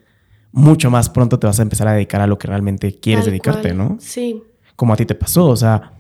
[0.53, 3.75] mucho más pronto te vas a empezar a dedicar a lo que realmente quieres dedicarte,
[3.75, 3.97] ¿no?
[4.01, 4.43] Sí.
[4.77, 5.93] Como a ti te pasó, o sea,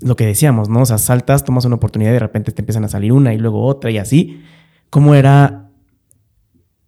[0.00, 0.82] lo que decíamos, ¿no?
[0.82, 3.38] O sea, saltas, tomas una oportunidad y de repente te empiezan a salir una y
[3.38, 4.42] luego otra y así.
[4.90, 5.70] ¿Cómo era?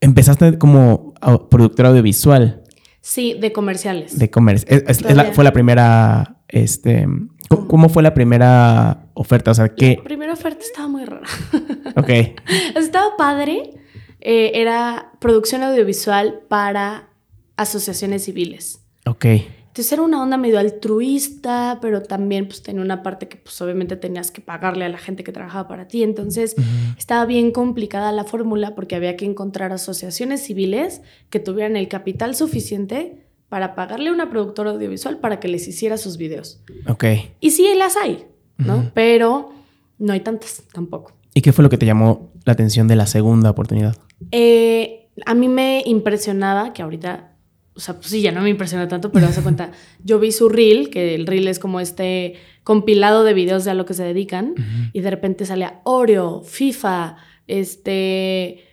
[0.00, 1.14] Empezaste como
[1.50, 2.62] productora audiovisual.
[3.00, 4.18] Sí, de comerciales.
[4.18, 5.02] De comerciales.
[5.32, 7.06] fue la primera, este,
[7.48, 9.50] ¿cómo, fue la primera oferta?
[9.50, 9.96] O sea, ¿qué?
[9.98, 11.26] La primera oferta estaba muy rara.
[11.96, 12.08] ok.
[12.76, 13.74] estaba padre.
[14.20, 17.08] Eh, era producción audiovisual para
[17.56, 18.82] asociaciones civiles.
[19.06, 19.26] Ok.
[19.70, 23.94] Entonces era una onda medio altruista, pero también pues tenía una parte que pues obviamente
[23.94, 26.02] tenías que pagarle a la gente que trabajaba para ti.
[26.02, 26.56] Entonces
[26.98, 32.34] estaba bien complicada la fórmula porque había que encontrar asociaciones civiles que tuvieran el capital
[32.34, 36.60] suficiente para pagarle a una productora audiovisual para que les hiciera sus videos.
[36.88, 37.04] Ok.
[37.38, 38.26] Y sí, las hay,
[38.58, 38.90] ¿no?
[38.92, 39.52] Pero
[39.98, 41.12] no hay tantas tampoco.
[41.32, 43.96] ¿Y qué fue lo que te llamó la atención de la segunda oportunidad?
[44.32, 47.29] Eh, a mí me impresionaba que ahorita
[47.74, 49.72] o sea, pues sí, ya no me impresiona tanto, pero hace cuenta,
[50.04, 53.74] yo vi su reel, que el reel es como este compilado de videos de a
[53.74, 54.54] lo que se dedican,
[54.92, 58.64] y de repente salía Oreo, FIFA, este,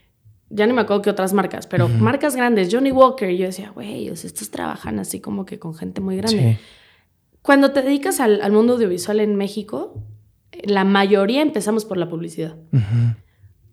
[0.50, 3.72] ya no me acuerdo qué otras marcas, pero marcas grandes, Johnny Walker, y yo decía,
[3.72, 6.60] güey, o sea, estos trabajan así como que con gente muy grande.
[7.42, 10.04] Cuando te dedicas al, mundo audiovisual en México,
[10.64, 12.56] la mayoría empezamos por la publicidad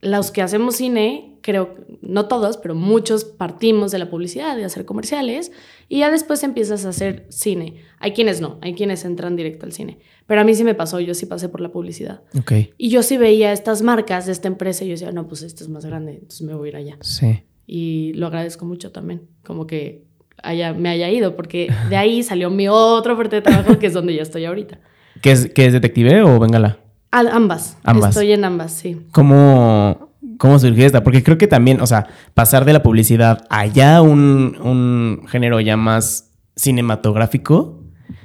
[0.04, 4.84] los que hacemos cine, creo, no todos, pero muchos partimos de la publicidad, de hacer
[4.84, 5.50] comerciales,
[5.88, 7.82] y ya después empiezas a hacer cine.
[7.98, 9.98] Hay quienes no, hay quienes entran directo al cine.
[10.26, 12.20] Pero a mí sí me pasó, yo sí pasé por la publicidad.
[12.38, 12.52] Ok.
[12.78, 15.64] Y yo sí veía estas marcas de esta empresa y yo decía, no, pues esto
[15.64, 16.98] es más grande, entonces me voy a ir allá.
[17.00, 17.42] Sí.
[17.66, 20.04] Y lo agradezco mucho también, como que
[20.42, 23.94] haya, me haya ido, porque de ahí salió mi otro fuerte de trabajo, que es
[23.94, 24.80] donde ya estoy ahorita.
[25.22, 26.83] ¿Qué es, qué es detective o Bengala?
[27.14, 27.76] Ambas.
[27.84, 28.10] Ambas.
[28.10, 29.00] Estoy en ambas, sí.
[29.12, 31.02] ¿Cómo, ¿Cómo surgió esta?
[31.02, 35.76] Porque creo que también, o sea, pasar de la publicidad allá un, un género ya
[35.76, 37.80] más cinematográfico,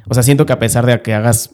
[0.07, 1.51] o sea, siento que a pesar de que hagas,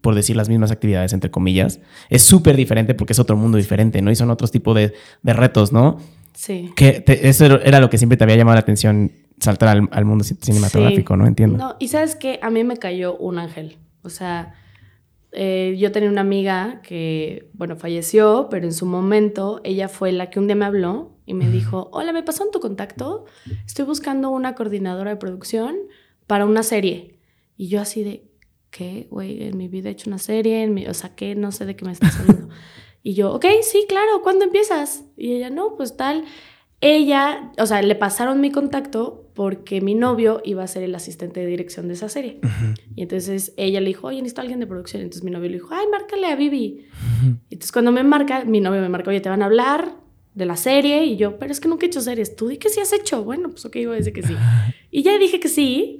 [0.00, 4.00] por decir, las mismas actividades, entre comillas, es súper diferente porque es otro mundo diferente,
[4.00, 4.10] ¿no?
[4.10, 5.98] Y son otros tipos de, de retos, ¿no?
[6.32, 6.72] Sí.
[6.76, 10.24] Que eso era lo que siempre te había llamado la atención, saltar al, al mundo
[10.24, 11.26] cinematográfico, ¿no?
[11.26, 11.58] Entiendo.
[11.58, 13.76] No, y sabes que a mí me cayó un ángel.
[14.02, 14.54] O sea,
[15.32, 20.30] eh, yo tenía una amiga que, bueno, falleció, pero en su momento ella fue la
[20.30, 23.26] que un día me habló y me dijo, hola, me pasaron tu contacto,
[23.64, 25.76] estoy buscando una coordinadora de producción
[26.26, 27.18] para una serie.
[27.56, 28.30] Y yo así de,
[28.70, 29.06] ¿qué?
[29.10, 31.34] Güey, en mi vida he hecho una serie, en mi, o sea, ¿qué?
[31.36, 32.48] No sé de qué me estás hablando.
[33.02, 35.04] y yo, ok, sí, claro, ¿cuándo empiezas?
[35.16, 36.24] Y ella, no, pues tal.
[36.80, 41.40] Ella, o sea, le pasaron mi contacto porque mi novio iba a ser el asistente
[41.40, 42.40] de dirección de esa serie.
[42.96, 45.02] Y entonces ella le dijo, oye, necesito a alguien de producción.
[45.02, 46.86] Entonces mi novio le dijo, ay, márcale a Vivi.
[47.48, 49.94] Y entonces cuando me marca, mi novio me marca, oye, te van a hablar
[50.34, 51.04] de la serie.
[51.04, 52.34] Y yo, pero es que nunca he hecho series.
[52.34, 53.24] ¿Tú di que sí has hecho?
[53.24, 54.34] Bueno, pues ok, a decir que sí.
[54.90, 55.98] Y ya dije que sí.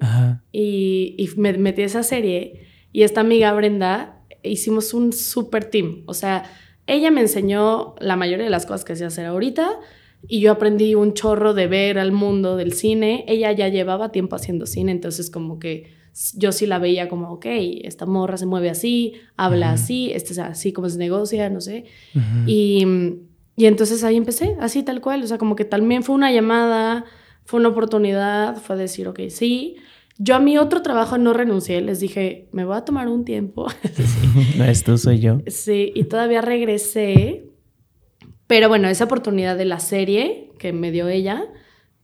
[0.51, 2.66] Y, y me metí a esa serie.
[2.93, 6.03] Y esta amiga Brenda, hicimos un super team.
[6.07, 6.51] O sea,
[6.87, 9.79] ella me enseñó la mayoría de las cosas que sé hacer ahorita
[10.28, 13.24] y yo aprendí un chorro de ver al mundo del cine.
[13.28, 15.98] Ella ya llevaba tiempo haciendo cine, entonces como que
[16.35, 17.46] yo sí la veía como, ok,
[17.83, 21.85] esta morra se mueve así, habla así, este es así como se negocia, no sé.
[22.46, 22.85] y,
[23.56, 27.04] y entonces ahí empecé, así tal cual, o sea, como que también fue una llamada,
[27.44, 29.76] fue una oportunidad, fue decir, ok, sí.
[30.18, 33.66] Yo a mi otro trabajo no renuncié, les dije, me voy a tomar un tiempo.
[34.59, 35.38] no, esto soy yo.
[35.46, 37.50] Sí, y todavía regresé
[38.51, 41.45] pero bueno, esa oportunidad de la serie que me dio ella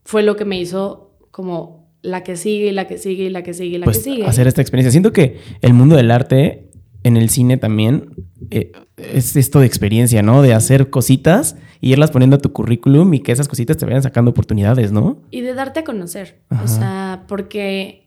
[0.04, 3.42] fue lo que me hizo como la que sigue y la que sigue y la
[3.42, 4.26] que sigue y la pues que sigue.
[4.26, 4.92] Hacer esta experiencia.
[4.92, 6.70] Siento que el mundo del arte
[7.02, 8.10] en el cine también
[8.52, 10.40] eh, es esto de experiencia, ¿no?
[10.40, 14.04] De hacer cositas y irlas poniendo a tu currículum y que esas cositas te vayan
[14.04, 15.22] sacando oportunidades, ¿no?
[15.32, 16.42] Y de darte a conocer.
[16.62, 18.06] O sea, porque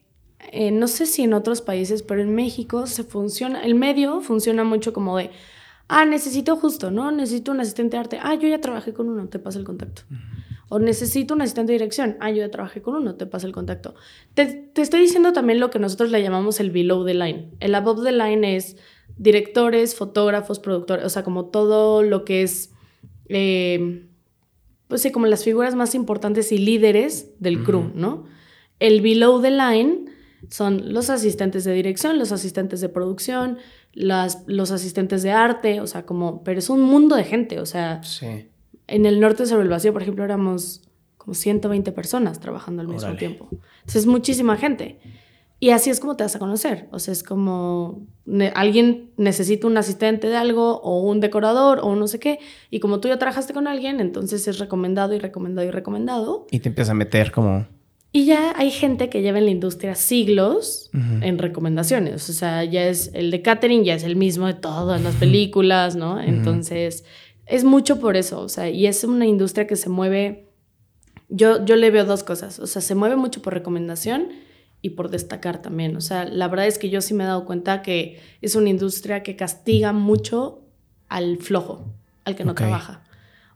[0.54, 4.64] eh, no sé si en otros países, pero en México se funciona, el medio funciona
[4.64, 5.30] mucho como de
[5.92, 7.12] Ah, necesito justo, ¿no?
[7.12, 8.20] Necesito un asistente de arte.
[8.22, 10.04] Ah, yo ya trabajé con uno, te pasa el contacto.
[10.70, 12.16] O necesito un asistente de dirección.
[12.20, 13.96] Ah, yo ya trabajé con uno, te pasa el contacto.
[14.36, 17.50] Te, te, estoy diciendo también lo que nosotros le llamamos el below the line.
[17.60, 18.78] El above the line es
[19.18, 22.72] directores, fotógrafos, productores, o sea, como todo lo que es,
[23.28, 24.08] eh,
[24.88, 28.26] pues sí, como las figuras más importantes y líderes del crew, ¿no?
[28.78, 30.06] El below the line
[30.50, 33.58] son los asistentes de dirección, los asistentes de producción,
[33.94, 37.66] las, los asistentes de arte, o sea, como, pero es un mundo de gente, o
[37.66, 38.02] sea,
[38.88, 40.82] en el norte sobre el vacío, por ejemplo, éramos
[41.18, 43.48] como 120 personas trabajando al mismo tiempo.
[43.52, 45.00] Entonces es muchísima gente.
[45.62, 46.88] Y así es como te vas a conocer.
[46.92, 48.08] O sea, es como
[48.56, 52.40] alguien necesita un asistente de algo o un decorador o no sé qué.
[52.72, 56.48] Y como tú ya trabajaste con alguien, entonces es recomendado y recomendado y recomendado.
[56.50, 57.68] Y te empiezas a meter como
[58.12, 62.28] y ya hay gente que lleva en la industria siglos en recomendaciones.
[62.30, 65.96] O sea, ya es el de catering, ya es el mismo de todas las películas,
[65.96, 66.20] ¿no?
[66.20, 67.06] Entonces,
[67.46, 68.42] es mucho por eso.
[68.42, 70.48] O sea, y es una industria que se mueve.
[71.30, 72.58] Yo, yo le veo dos cosas.
[72.58, 74.30] O sea, se mueve mucho por recomendación
[74.82, 75.96] y por destacar también.
[75.96, 78.70] O sea, la verdad es que yo sí me he dado cuenta que es una
[78.70, 80.64] industria que castiga mucho
[81.10, 81.94] al flojo,
[82.26, 83.04] al que no trabaja.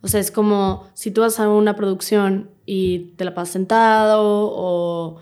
[0.04, 4.52] O sea, es como si tú vas a una producción y te la pasas sentado
[4.54, 5.18] o...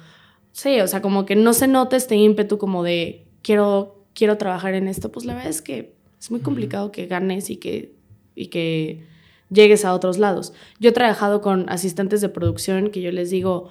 [0.53, 4.73] Sí, o sea, como que no se nota este ímpetu como de quiero, quiero trabajar
[4.73, 7.95] en esto, pues la verdad es que es muy complicado que ganes y que,
[8.35, 9.05] y que
[9.51, 10.51] llegues a otros lados.
[10.79, 13.69] Yo he trabajado con asistentes de producción que yo les digo,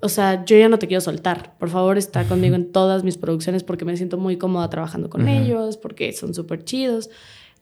[0.00, 1.56] o sea, yo ya no te quiero soltar.
[1.58, 5.28] Por favor, está conmigo en todas mis producciones porque me siento muy cómoda trabajando con
[5.28, 7.10] ellos, porque son súper chidos.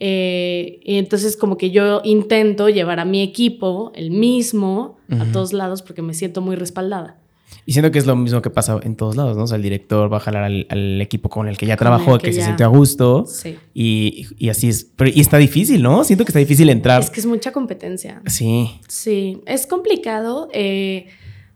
[0.00, 5.52] Eh, y entonces como que yo intento llevar a mi equipo, el mismo, a todos
[5.52, 7.18] lados porque me siento muy respaldada.
[7.64, 9.44] Y siento que es lo mismo que pasa en todos lados, ¿no?
[9.44, 12.32] O sea, el director va a jalar al, equipo con el que ya trabajó, que,
[12.32, 13.26] se siente a gusto.
[13.26, 13.58] Sí.
[13.74, 14.84] Y, y, así es.
[14.96, 16.02] Pero, y está difícil, ¿no?
[16.04, 17.02] Siento que está difícil entrar.
[17.02, 18.22] Es que es mucha competencia.
[18.26, 18.70] Sí.
[18.88, 20.48] Sí, es complicado.
[20.52, 21.08] Eh,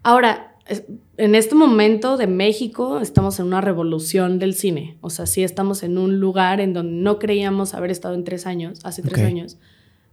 [0.02, 0.56] ahora,
[1.22, 4.96] en este momento de México estamos en una revolución del cine.
[5.00, 8.44] O sea, sí estamos en un lugar en donde no creíamos haber estado en tres
[8.44, 9.56] años, hace tres años.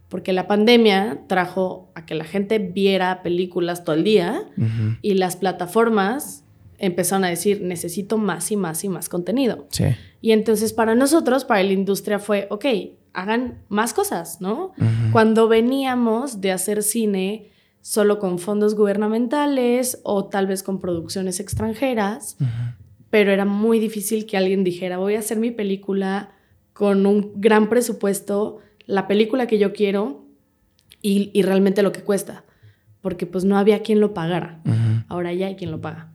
[0.08, 4.42] porque la pandemia trajo a que la gente viera películas todo el día
[5.02, 6.44] y las plataformas
[6.78, 9.66] empezaron a decir, necesito más y más y más contenido.
[9.70, 9.86] Sí.
[10.20, 12.66] Y entonces para nosotros, para la industria fue, ok,
[13.12, 14.72] hagan más cosas, ¿no?
[15.12, 22.36] Cuando veníamos de hacer cine solo con fondos gubernamentales o tal vez con producciones extranjeras,
[23.10, 26.30] pero era muy difícil que alguien dijera, voy a hacer mi película
[26.72, 30.24] con un gran presupuesto, la película que yo quiero
[31.02, 32.44] y, y realmente lo que cuesta,
[33.00, 34.60] porque pues no había quien lo pagara.
[35.08, 36.09] Ahora ya hay quien lo paga.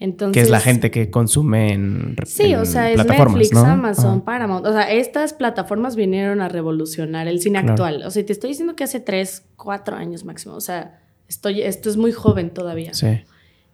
[0.00, 4.64] Entonces, que es la gente que consume en Sí, o sea, es Netflix, Amazon, Paramount.
[4.64, 8.02] O sea, estas plataformas vinieron a revolucionar el cine actual.
[8.04, 10.54] O sea, te estoy diciendo que hace tres, cuatro años máximo.
[10.54, 12.94] O sea, estoy, esto es muy joven todavía.
[12.94, 13.22] Sí.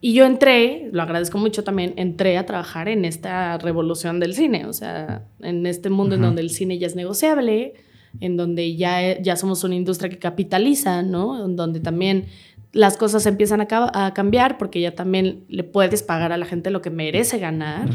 [0.01, 4.67] Y yo entré, lo agradezco mucho también, entré a trabajar en esta revolución del cine.
[4.67, 7.75] O sea, en este mundo en donde el cine ya es negociable,
[8.21, 11.45] en donde ya, ya somos una industria que capitaliza, ¿no?
[11.45, 12.27] En donde también
[12.75, 16.83] las cosas empiezan a, cambiar porque ya también le puedes pagar a la gente lo
[16.83, 17.89] que merece ganar,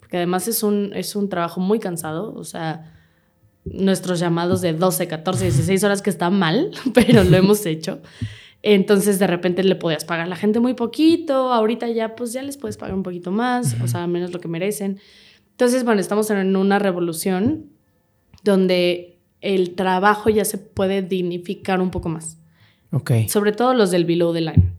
[0.00, 2.92] porque además es un, es un trabajo muy cansado, o sea,
[3.64, 8.00] nuestros llamados de 12, 14, 16 horas que está mal, pero lo hemos hecho.
[8.62, 12.42] Entonces de repente le podías pagar a la gente muy poquito, ahorita ya pues ya
[12.42, 14.98] les puedes pagar un poquito más, o sea, menos lo que merecen.
[15.50, 17.66] Entonces, bueno, estamos en una revolución
[18.42, 22.38] donde el trabajo ya se puede dignificar un poco más.
[22.92, 23.12] Ok.
[23.28, 24.72] Sobre todo los del below the line.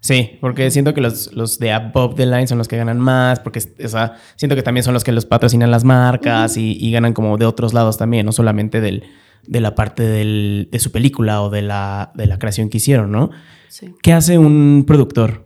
[0.00, 3.40] Sí, porque siento que los, los de above the line son los que ganan más,
[3.40, 7.12] porque o sea, siento que también son los que los patrocinan las marcas y, ganan
[7.12, 9.04] como de otros lados también, no solamente del,
[9.46, 13.10] de la parte del, de su película o de la, de la creación que hicieron,
[13.10, 13.30] ¿no?
[13.68, 13.92] Sí.
[14.02, 15.44] ¿Qué hace un productor?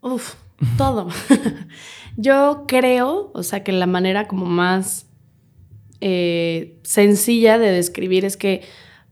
[0.00, 0.34] Uf,
[0.76, 1.08] todo.
[2.16, 5.06] Yo creo, o sea, que la manera como más
[6.00, 8.62] eh, sencilla de describir es que,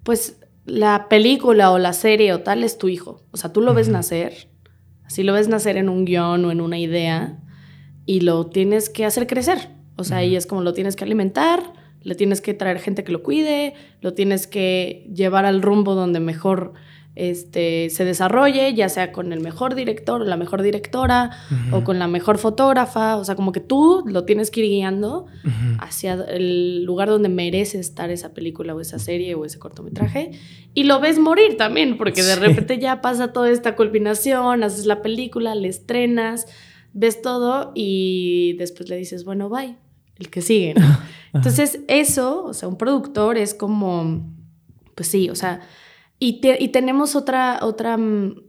[0.05, 3.23] pues, la película o la serie o tal es tu hijo.
[3.31, 4.51] O sea, tú lo ves nacer,
[5.05, 7.39] así lo ves nacer en un guion o en una idea
[8.05, 9.71] y lo tienes que hacer crecer.
[9.97, 13.13] O sea, ahí es como lo tienes que alimentar, le tienes que traer gente que
[13.13, 16.75] lo cuide, lo tienes que llevar al rumbo donde mejor
[17.17, 21.31] este, se desarrolle, ya sea con el mejor director o la mejor directora
[21.73, 25.27] o con la mejor fotógrafa, o sea, como que tú lo tienes que ir guiando
[25.79, 30.33] hacia el lugar donde merece estar esa película o esa serie o ese cortometraje.
[30.75, 35.01] Y lo ves morir también, porque de repente ya pasa toda esta culminación, haces la
[35.01, 36.47] película, le estrenas,
[36.93, 39.77] ves todo y después le dices, bueno, bye,
[40.19, 40.75] el que sigue.
[41.33, 44.35] Entonces, eso, o sea, un productor es como,
[44.95, 45.63] pues sí, o sea,
[46.19, 48.41] y, tenemos otra, otra, mm,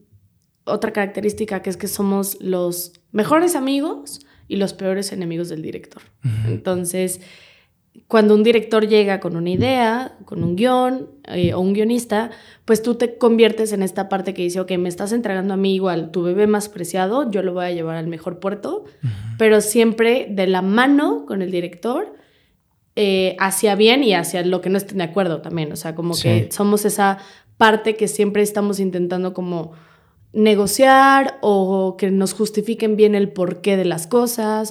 [0.65, 6.01] otra característica que es que somos los mejores amigos y los peores enemigos del director.
[6.45, 7.19] Entonces,
[8.07, 12.31] cuando un director llega con una idea, con un guion eh, o un guionista,
[12.63, 15.75] pues tú te conviertes en esta parte que dice, ok, me estás entregando a mí
[15.75, 18.85] igual tu bebé más preciado, yo lo voy a llevar al mejor puerto,
[19.37, 22.15] pero siempre de la mano con el director.
[22.99, 25.71] Eh, hacia bien y hacia lo que no estén de acuerdo también.
[25.71, 27.19] O sea, como que somos esa
[27.57, 29.73] parte que siempre estamos intentando como
[30.33, 34.69] negociar o que nos justifiquen bien el porqué de las cosas,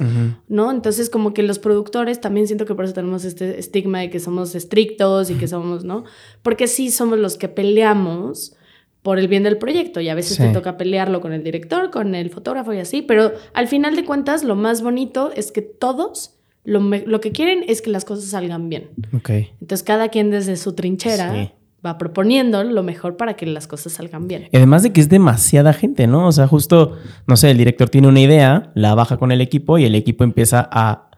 [0.49, 0.71] ¿no?
[0.71, 4.21] Entonces como que los productores también siento que por eso tenemos este estigma de que
[4.21, 6.05] somos estrictos y que somos, ¿no?
[6.43, 8.55] Porque sí somos los que peleamos
[9.03, 12.15] por el bien del proyecto y a veces te toca pelearlo con el director, con
[12.15, 16.35] el fotógrafo y así, pero al final de cuentas lo más bonito es que todos
[16.65, 18.91] lo, lo que quieren es que las cosas salgan bien.
[19.17, 19.51] Okay.
[19.61, 21.53] Entonces cada quien desde su trinchera
[21.87, 24.49] va proponiendo lo mejor para que las cosas salgan bien.
[24.53, 26.27] Además de que es demasiada gente, ¿no?
[26.27, 26.97] O sea, justo,
[27.27, 30.25] no sé, el director tiene una idea, la baja con el equipo y el equipo
[30.25, 31.11] empieza a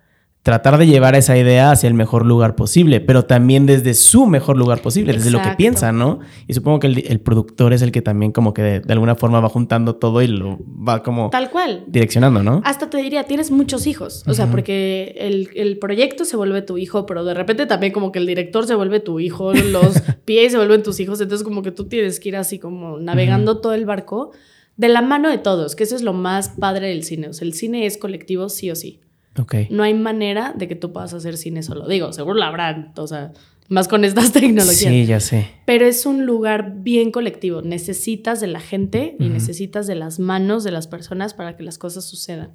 [0.43, 4.57] tratar de llevar esa idea hacia el mejor lugar posible, pero también desde su mejor
[4.57, 6.21] lugar posible, desde lo que piensa, ¿no?
[6.47, 9.49] Y supongo que el, productor es el que también como que de, alguna forma va
[9.49, 11.29] juntando todo y lo va como...
[11.31, 11.85] Tal cual.
[11.87, 12.63] Direccionando, ¿no?
[12.65, 16.79] Hasta te diría, tienes muchos hijos, o sea, porque el, el, proyecto se vuelve tu
[16.79, 20.53] hijo, pero de repente también como que el director se vuelve tu hijo, los pies
[20.53, 23.75] se vuelven tus hijos, entonces como que tú tienes que ir así como navegando todo
[23.75, 24.33] el barco
[24.77, 27.47] de la mano de todos, que eso es lo más padre del cine, o sea,
[27.47, 29.01] el cine es colectivo sí o sí.
[29.71, 31.87] No hay manera de que tú puedas hacer cine solo.
[31.87, 33.33] Digo, seguro la habrán, o sea,
[33.69, 34.79] más con estas tecnologías.
[34.79, 35.51] Sí, ya sé.
[35.67, 37.63] Pero es un lugar bien colectivo.
[37.63, 41.79] Necesitas de la gente y necesitas de las manos de las personas para que las
[41.79, 42.53] cosas sucedan.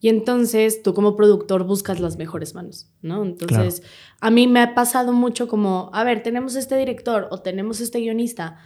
[0.00, 3.24] Y entonces tú como productor buscas las mejores manos, ¿no?
[3.24, 3.82] Entonces,
[4.20, 8.00] a mí me ha pasado mucho como, a ver, tenemos este director o tenemos este
[8.00, 8.58] guionista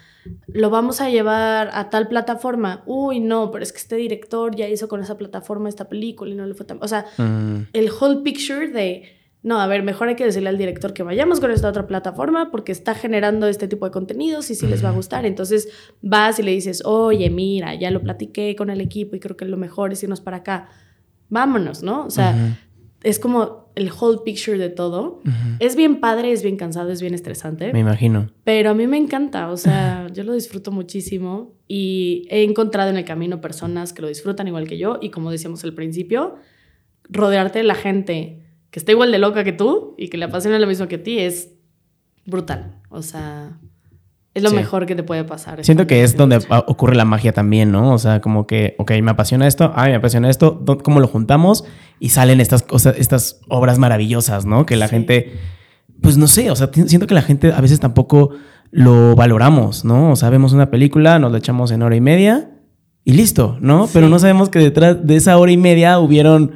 [0.47, 2.83] lo vamos a llevar a tal plataforma.
[2.87, 6.35] Uy, no, pero es que este director ya hizo con esa plataforma esta película y
[6.35, 6.79] no le fue tan...
[6.81, 7.69] O sea, mm.
[7.73, 11.41] el whole picture de no, a ver, mejor hay que decirle al director que vayamos
[11.41, 14.91] con esta otra plataforma porque está generando este tipo de contenidos y sí les va
[14.91, 15.27] a gustar.
[15.27, 15.69] Entonces
[16.01, 19.45] vas y le dices, oye, mira, ya lo platiqué con el equipo y creo que
[19.45, 20.69] lo mejor es irnos para acá.
[21.29, 22.07] Vámonos, ¿no?
[22.07, 22.57] O sea,
[23.03, 25.21] es como el whole picture de todo.
[25.59, 27.73] Es bien padre, es bien cansado, es bien estresante.
[27.73, 28.31] Me imagino.
[28.45, 32.97] Pero a mí me encanta, o sea, yo lo disfruto muchísimo y he encontrado en
[32.97, 36.37] el camino personas que lo disfrutan igual que yo y como decíamos al principio,
[37.09, 38.42] rodearte de la gente
[38.73, 41.03] que está igual de loca que tú y que le apasiona lo mismo que a
[41.03, 41.51] ti es
[42.25, 42.81] brutal.
[42.89, 43.59] O sea,
[44.33, 45.63] es lo mejor que te puede pasar.
[45.63, 47.93] Siento que es donde ocurre la magia también, ¿no?
[47.93, 51.65] O sea, como que, ok, me apasiona esto, ay, me apasiona esto, ¿cómo lo juntamos?
[52.01, 54.65] Y salen estas cosas, estas obras maravillosas, ¿no?
[54.65, 55.35] Que la gente,
[56.01, 58.31] pues no sé, o sea, siento que la gente a veces tampoco
[58.71, 60.13] lo valoramos, ¿no?
[60.13, 62.53] O sea, vemos una película, nos la echamos en hora y media
[63.05, 63.87] y listo, ¿no?
[63.93, 66.53] Pero no sabemos que detrás de esa hora y media hubieron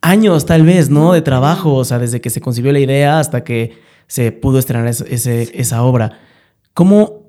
[0.00, 1.12] años tal vez, ¿no?
[1.12, 4.88] De trabajo, o sea, desde que se concibió la idea hasta que se pudo estrenar
[4.88, 6.18] esa obra.
[6.74, 7.24] ¿Cómo,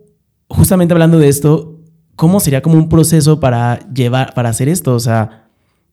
[0.47, 1.79] justamente hablando de esto,
[2.15, 4.93] cómo sería como un proceso para llevar, para hacer esto?
[4.93, 5.47] O sea,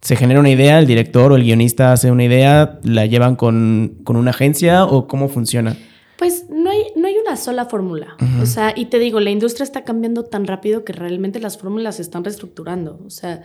[0.04, 4.02] se genera una idea, el director o el guionista hace una idea, la llevan con,
[4.06, 5.78] una agencia o cómo funciona?
[6.18, 8.16] Pues no hay, no hay una sola fórmula.
[8.40, 11.96] O sea, y te digo, la industria está cambiando tan rápido que realmente las fórmulas
[11.96, 13.00] se están reestructurando.
[13.06, 13.42] O sea,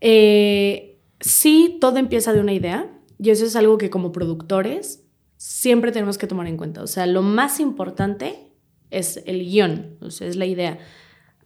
[0.00, 5.04] eh, sí, todo empieza de una idea y eso es algo que como productores
[5.36, 6.82] siempre tenemos que tomar en cuenta.
[6.82, 8.52] O sea, lo más importante
[8.90, 10.78] es el guion, o sea, es la idea.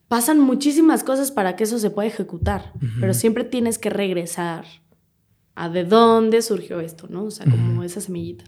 [0.08, 4.64] Pasan muchísimas cosas para que eso se pueda ejecutar, pero siempre tienes que regresar
[5.54, 7.24] a de dónde surgió esto, ¿no?
[7.24, 8.44] O sea, como esa semillita.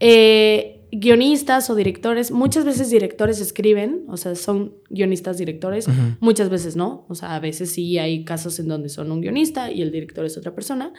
[0.00, 5.86] Eh, guionistas o directores, muchas veces directores escriben, o sea, son guionistas directores,
[6.20, 9.70] muchas veces no, o sea, a veces sí hay casos en donde son un guionista
[9.70, 10.92] y el director es otra persona.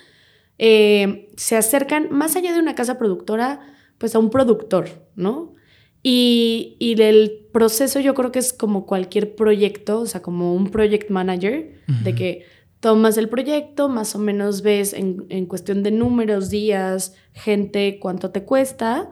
[0.57, 3.61] Eh, se acercan más allá de una casa productora,
[3.97, 5.55] pues a un productor, ¿no?
[6.03, 10.69] Y, y del proceso yo creo que es como cualquier proyecto, o sea, como un
[10.69, 12.45] project manager, de que
[12.79, 18.31] tomas el proyecto, más o menos ves en, en, cuestión de números, días, gente, cuánto
[18.31, 19.09] te cuesta,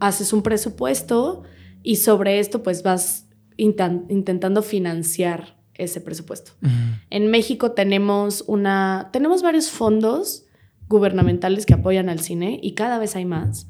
[0.00, 1.42] haces un presupuesto
[1.82, 6.52] y sobre esto pues vas intentando financiar ese presupuesto.
[7.10, 10.44] En México tenemos una, tenemos varios fondos
[10.88, 13.68] gubernamentales que apoyan al cine y cada vez hay más.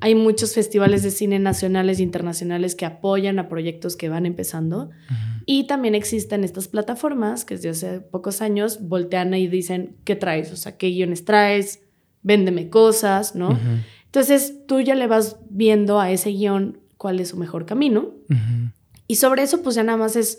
[0.00, 4.90] Hay muchos festivales de cine nacionales e internacionales que apoyan a proyectos que van empezando.
[5.46, 10.52] Y también existen estas plataformas que desde hace pocos años voltean y dicen, ¿qué traes?
[10.52, 11.80] O sea, ¿qué guiones traes?
[12.22, 13.58] Véndeme cosas, ¿no?
[14.14, 18.12] Entonces tú ya le vas viendo a ese guion cuál es su mejor camino.
[19.08, 20.38] Y sobre eso, pues ya nada más es,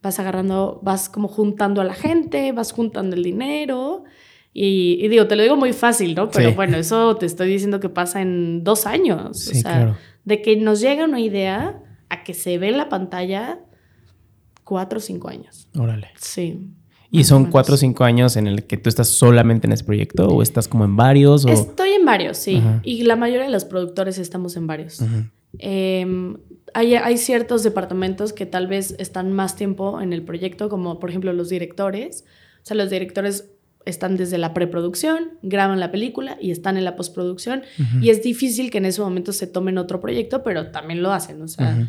[0.00, 4.04] vas agarrando, vas como juntando a la gente, vas juntando el dinero
[4.52, 6.30] y, digo, te lo digo muy fácil, ¿no?
[6.30, 9.48] Pero bueno, eso te estoy diciendo que pasa en dos años.
[9.48, 13.58] o sea, de que nos llega una idea a que se ve en la pantalla
[14.62, 15.66] cuatro o cinco años.
[15.76, 16.10] Órale.
[16.16, 16.70] Sí.
[17.10, 20.28] ¿Y son cuatro o cinco años en el que tú estás solamente en ese proyecto
[20.28, 21.46] o estás como en varios?
[21.46, 22.62] Estoy en varios, sí.
[22.82, 25.00] Y la mayoría de los productores estamos en varios.
[25.58, 26.36] Em,
[26.74, 31.10] hay, hay, ciertos departamentos que tal vez están más tiempo en el proyecto, como por
[31.10, 32.24] ejemplo los directores.
[32.62, 33.50] O sea, los directores
[33.86, 37.62] están desde la preproducción, graban la película y están en la postproducción.
[38.02, 41.40] Y es difícil que en ese momento se tomen otro proyecto, pero también lo hacen.
[41.40, 41.88] O sea,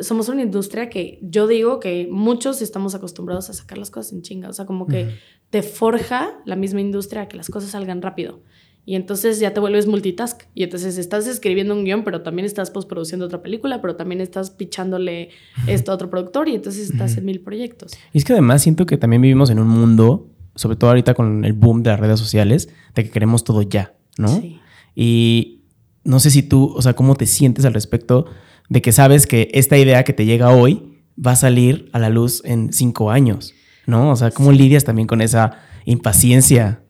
[0.00, 4.22] somos una industria que yo digo que muchos estamos acostumbrados a sacar las cosas en
[4.22, 4.48] chinga.
[4.48, 5.16] O sea, como que
[5.50, 8.42] te forja la misma industria a que las cosas salgan rápido.
[8.84, 10.42] Y entonces ya te vuelves multitask.
[10.54, 14.50] Y entonces estás escribiendo un guion, pero también estás postproduciendo otra película, pero también estás
[14.50, 15.30] pichándole
[15.66, 17.92] esto a otro productor y entonces estás en mil proyectos.
[18.12, 21.44] Y es que además siento que también vivimos en un mundo sobre todo ahorita con
[21.44, 24.28] el boom de las redes sociales, de que queremos todo ya, ¿no?
[24.28, 24.58] Sí.
[24.94, 25.60] Y
[26.02, 28.26] no sé si tú, o sea, cómo te sientes al respecto
[28.68, 32.10] de que sabes que esta idea que te llega hoy va a salir a la
[32.10, 33.54] luz en cinco años,
[33.86, 34.10] ¿no?
[34.10, 36.82] O sea, ¿cómo lidias también con esa impaciencia?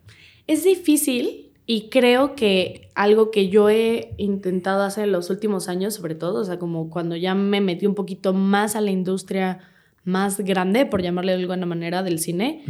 [0.46, 5.94] Es difícil y creo que algo que yo he intentado hacer en los últimos años,
[5.94, 9.58] sobre todo, o sea, como cuando ya me metí un poquito más a la industria
[10.04, 12.62] más grande, por llamarle de alguna manera, del cine,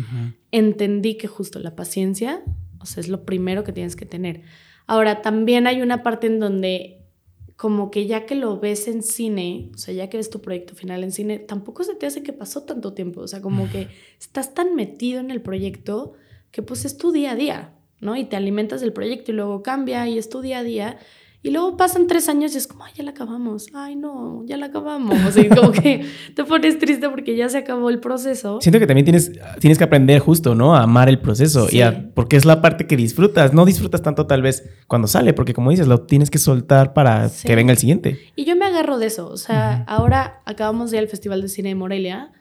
[0.51, 2.43] entendí que justo la paciencia,
[2.81, 4.41] o sea, es lo primero que tienes que tener.
[4.87, 7.06] Ahora, también hay una parte en donde
[7.57, 10.75] como que ya que lo ves en cine, o sea, ya que ves tu proyecto
[10.75, 13.89] final en cine, tampoco se te hace que pasó tanto tiempo, o sea, como que
[14.21, 16.13] estás tan metido en el proyecto
[16.51, 18.15] que pues es tu día a día, ¿no?
[18.17, 20.99] Y te alimentas del proyecto y luego cambia y es tu día a día
[21.47, 23.69] Y luego pasan tres años y es como, ay, ya la acabamos.
[23.73, 25.37] Ay, no, ya la acabamos.
[25.37, 28.61] Y como que te pones triste porque ya se acabó el proceso.
[28.61, 29.31] Siento que también tienes,
[29.61, 30.75] tienes que aprender justo, ¿no?
[30.75, 31.69] A amar el proceso.
[31.71, 31.83] Y
[32.15, 33.55] porque es la parte que disfrutas.
[33.55, 37.31] No disfrutas tanto tal vez cuando sale, porque como dices, lo tienes que soltar para
[37.45, 38.19] que venga el siguiente.
[38.35, 39.29] Y yo me agarro de eso.
[39.29, 42.33] O sea, ahora acabamos de ir al Festival de Cine de Morelia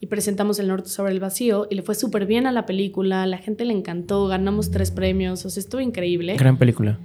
[0.00, 3.24] y presentamos El Norte sobre el Vacío y le fue súper bien a la película.
[3.24, 4.26] La gente le encantó.
[4.26, 5.46] Ganamos tres premios.
[5.46, 6.36] O sea, estuvo increíble.
[6.36, 6.98] Gran película.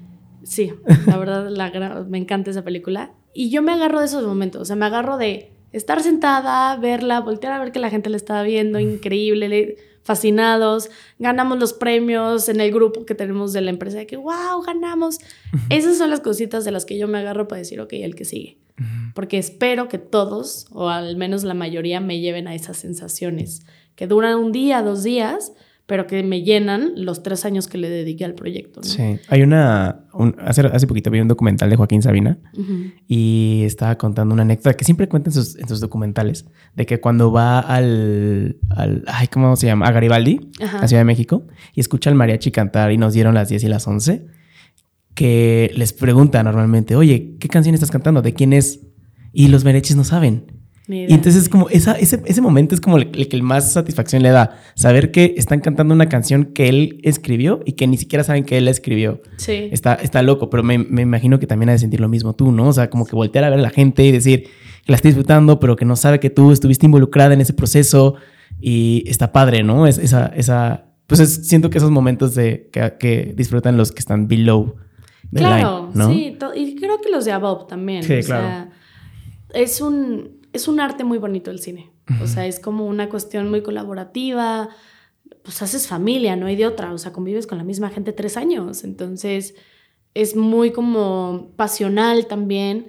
[0.45, 0.71] Sí,
[1.07, 3.13] la verdad la, me encanta esa película.
[3.33, 7.19] Y yo me agarro de esos momentos, o sea, me agarro de estar sentada, verla,
[7.19, 10.89] voltear a ver que la gente la estaba viendo, increíble, fascinados,
[11.19, 15.17] ganamos los premios en el grupo que tenemos de la empresa, de que, wow, ganamos.
[15.69, 18.23] Esas son las cositas de las que yo me agarro para decir, ok, el que
[18.23, 18.59] sigue.
[19.13, 23.65] Porque espero que todos, o al menos la mayoría, me lleven a esas sensaciones,
[23.95, 25.53] que duran un día, dos días,
[25.87, 28.81] pero que me llenan los tres años que le dediqué al proyecto.
[28.81, 30.05] Sí, hay una,
[30.39, 32.39] hace, hace poquito vi un documental de Joaquín Sabina
[33.07, 36.99] y estaba contando una anécdota que siempre cuenta en sus, en sus documentales, de que
[36.99, 39.85] cuando va al, al ay, ¿cómo se llama?
[39.85, 43.49] A Garibaldi, a Ciudad de México, y escucha al mariachi cantar y nos dieron las
[43.49, 44.25] 10 y las 11,
[45.13, 48.23] que les pregunta normalmente, oye, ¿qué canción estás cantando?
[48.23, 48.81] ¿De quién es?
[49.33, 50.64] Y los mariachis no saben.
[50.87, 54.29] Y entonces es como, esa, ese, ese momento es como el, que más satisfacción le
[54.29, 54.59] da.
[54.75, 58.57] Saber que están cantando una canción que él escribió y que ni siquiera saben que
[58.57, 59.21] él la escribió.
[59.37, 59.69] Sí.
[59.71, 62.51] Está, está loco, pero me, me, imagino que también ha de sentir lo mismo tú,
[62.51, 62.67] ¿no?
[62.67, 64.43] O sea, como que voltear a ver a la gente y decir
[64.85, 68.15] que la está disfrutando, pero que no sabe que tú estuviste involucrada en ese proceso
[68.59, 69.87] y está padre, ¿no?
[69.87, 74.27] Es, esa, esa, pues siento que esos momentos de, que, que disfrutan los que están
[74.27, 74.75] below.
[75.33, 76.09] claro, ¿no?
[76.09, 78.03] sí, y creo que los de above también.
[78.03, 78.69] Sí, claro.
[79.53, 81.91] es un es un arte muy bonito el cine.
[82.21, 84.69] O sea, es como una cuestión muy colaborativa.
[85.43, 86.93] Pues haces familia, no hay de otra.
[86.93, 88.83] O sea, convives con la misma gente tres años.
[88.83, 89.55] Entonces,
[90.13, 92.87] es muy como pasional también.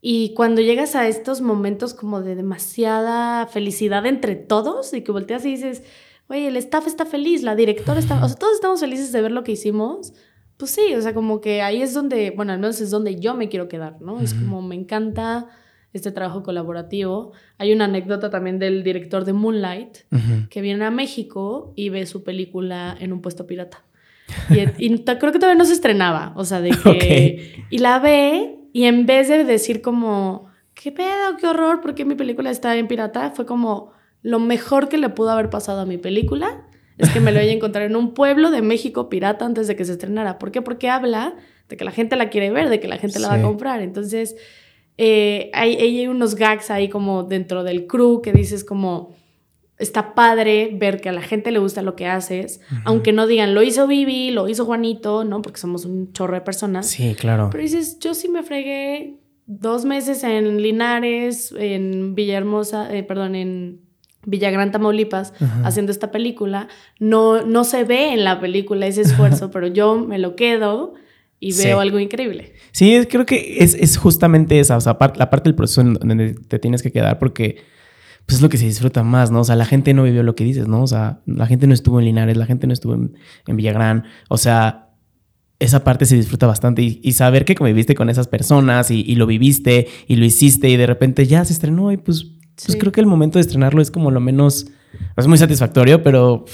[0.00, 5.44] Y cuando llegas a estos momentos como de demasiada felicidad entre todos y que volteas
[5.46, 5.82] y dices,
[6.28, 9.32] oye, el staff está feliz, la directora está, o sea, todos estamos felices de ver
[9.32, 10.12] lo que hicimos,
[10.58, 13.34] pues sí, o sea, como que ahí es donde, bueno, al menos es donde yo
[13.34, 14.20] me quiero quedar, ¿no?
[14.20, 15.48] Es como me encanta
[15.92, 17.32] este trabajo colaborativo.
[17.58, 19.98] Hay una anécdota también del director de Moonlight,
[20.50, 23.84] que viene a México y ve su película en un puesto pirata.
[24.78, 27.64] Y, creo que todavía no se estrenaba, o sea, de que...
[27.70, 32.14] Y la ve y en vez de decir como, qué pedo, qué horror, porque mi
[32.14, 35.98] película está en pirata, fue como lo mejor que le pudo haber pasado a mi
[35.98, 36.66] película
[36.98, 39.76] es que me lo voy a encontrar en un pueblo de México pirata antes de
[39.76, 40.38] que se estrenara.
[40.38, 40.62] ¿Por qué?
[40.62, 41.34] Porque habla
[41.68, 43.82] de que la gente la quiere ver, de que la gente la va a comprar.
[43.82, 44.36] Entonces,
[44.98, 49.14] eh, hay, hay, unos gags ahí como dentro del crew que dices como,
[49.78, 53.54] está padre ver que a la gente le gusta lo que haces, aunque no digan,
[53.54, 55.42] lo hizo Vivi, lo hizo Juanito, ¿no?
[55.42, 56.86] Porque somos un chorro de personas.
[56.86, 57.50] Sí, claro.
[57.50, 63.80] Pero dices, yo sí me fregué dos meses en Linares, en Villahermosa, eh, perdón, en
[64.24, 65.32] Villagrán, Tamaulipas,
[65.62, 66.68] haciendo esta película.
[66.98, 70.94] No, no se ve en la película ese esfuerzo, pero yo me lo quedo
[71.40, 72.54] y veo algo increíble.
[72.72, 76.58] Sí, creo que es, justamente esa, o sea, la parte del proceso en donde te
[76.58, 77.56] tienes que quedar porque
[78.26, 79.40] pues es lo que se disfruta más, ¿no?
[79.40, 80.82] O sea, la gente no vivió lo que dices, ¿no?
[80.82, 83.12] O sea, la gente no estuvo en Linares, la gente no estuvo en,
[83.46, 84.90] Villagrán, o sea,
[85.60, 89.86] esa parte se disfruta bastante y, saber que conviviste con esas personas y, lo viviste
[90.08, 92.26] y lo hiciste y de repente ya se estrenó y pues,
[92.64, 94.66] pues creo que el momento de estrenarlo es como lo menos,
[95.16, 96.44] es muy satisfactorio, pero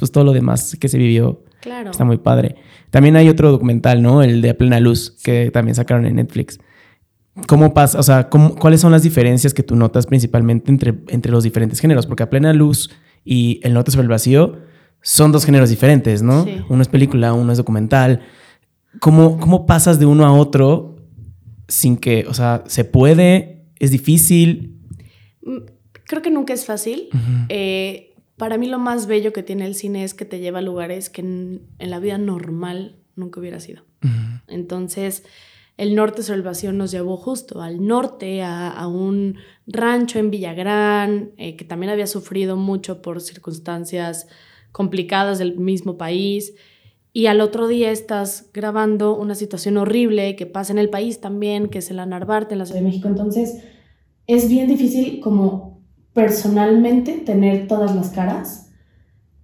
[0.00, 1.90] pues todo lo demás que se vivió claro.
[1.90, 2.56] está muy padre.
[2.90, 4.22] También hay otro documental, ¿no?
[4.22, 6.58] El de A Plena Luz, que también sacaron en Netflix.
[7.46, 7.98] ¿Cómo pasa?
[7.98, 12.06] O sea, ¿cuáles son las diferencias que tú notas principalmente entre, entre los diferentes géneros?
[12.06, 12.90] Porque A Plena Luz
[13.24, 14.58] y El Norte sobre el Vacío
[15.02, 16.46] son dos géneros diferentes, ¿no?
[16.68, 18.20] Uno es película, uno es documental.
[18.98, 20.96] ¿Cómo, ¿Cómo pasas de uno a otro
[21.68, 23.66] sin que, o sea, se puede?
[23.78, 24.80] ¿Es difícil?
[25.42, 25.58] Mm,
[26.06, 27.08] creo que nunca es fácil.
[27.48, 28.09] eh,
[28.40, 31.10] para mí lo más bello que tiene el cine es que te lleva a lugares
[31.10, 33.82] que en, la vida normal nunca hubiera sido.
[34.48, 35.24] Entonces,
[35.76, 39.36] el norte sobre el vacío nos llevó justo al norte, a, un
[39.66, 44.26] rancho en Villagrán, eh, que también había sufrido mucho por circunstancias
[44.72, 46.54] complicadas del mismo país.
[47.12, 51.68] Y al otro día estás grabando una situación horrible que pasa en el país también,
[51.68, 53.06] que es el Anarbarte en la Ciudad de México.
[53.06, 53.62] Entonces,
[54.26, 55.69] es bien difícil como
[56.20, 58.70] personalmente tener todas las caras,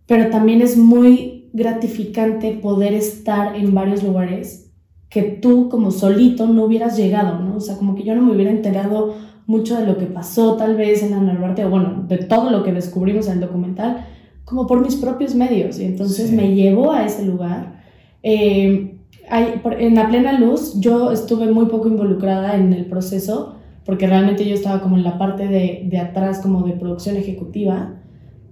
[0.06, 4.70] pero también es muy gratificante poder estar en varios lugares
[5.08, 7.56] que tú como solito no hubieras llegado, ¿no?
[7.56, 9.14] O sea, como que yo no me hubiera enterado
[9.46, 12.62] mucho de lo que pasó tal vez en la Narvarte, o bueno, de todo lo
[12.62, 14.04] que descubrimos en el documental,
[14.44, 15.78] como por mis propios medios.
[15.78, 17.80] Y entonces me llevó a ese lugar.
[18.22, 18.98] Eh,
[19.30, 23.56] en la plena luz yo estuve muy poco involucrada en el proceso
[23.86, 27.94] porque realmente yo estaba como en la parte de, de atrás como de producción ejecutiva,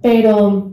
[0.01, 0.71] pero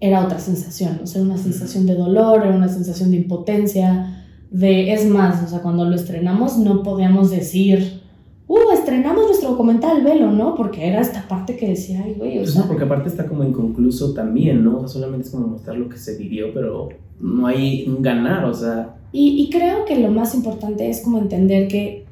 [0.00, 4.94] era otra sensación, o sea, una sensación de dolor, era una sensación de impotencia, de,
[4.94, 8.00] es más, o sea, cuando lo estrenamos no podíamos decir,
[8.48, 10.54] uh, estrenamos nuestro documental, velo, ¿no?
[10.54, 12.62] Porque era esta parte que decía, ay, güey, o pues sea...
[12.62, 14.78] No, porque aparte está como inconcluso también, ¿no?
[14.78, 16.88] O sea, solamente es como mostrar lo que se vivió, pero
[17.20, 18.96] no hay un ganar, o sea...
[19.12, 22.06] Y, y creo que lo más importante es como entender que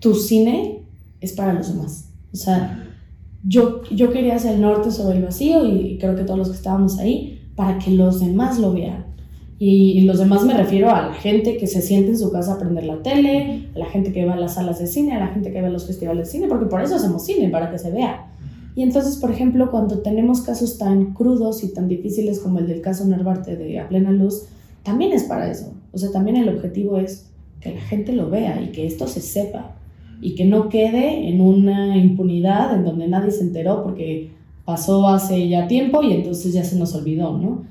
[0.00, 0.75] tu cine
[1.20, 2.10] es para los demás.
[2.32, 2.84] O sea,
[3.44, 6.56] yo, yo quería hacer el norte sobre el vacío y creo que todos los que
[6.56, 9.06] estábamos ahí, para que los demás lo vean.
[9.58, 12.58] Y, los demás me refiero a la gente que se siente en su casa a
[12.58, 15.28] prender la tele, a la gente que va a las salas de cine, a la
[15.28, 17.78] gente que va a los festivales de cine, porque por eso hacemos cine, para que
[17.78, 18.30] se vea.
[18.74, 22.82] Y entonces, por ejemplo, cuando tenemos casos tan crudos y tan difíciles como el del
[22.82, 24.42] caso Narvarte de A Plena Luz,
[24.82, 25.72] también es para eso.
[25.92, 29.22] O sea, también el objetivo es que la gente lo vea y que esto se
[29.22, 29.75] sepa
[30.20, 34.30] y que no quede en una impunidad en donde nadie se enteró porque
[34.64, 37.64] pasó hace ya tiempo y entonces ya se nos olvidó, ¿no?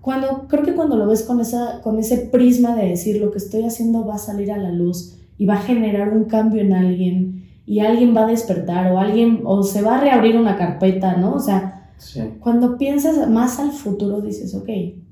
[0.00, 3.38] Cuando, creo que cuando lo ves con, esa, con ese prisma de decir lo que
[3.38, 6.72] estoy haciendo va a salir a la luz y va a generar un cambio en
[6.72, 11.16] alguien y alguien va a despertar o alguien o se va a reabrir una carpeta,
[11.16, 11.34] ¿no?
[11.34, 11.92] O sea,
[12.40, 14.68] cuando piensas más al futuro dices, ok,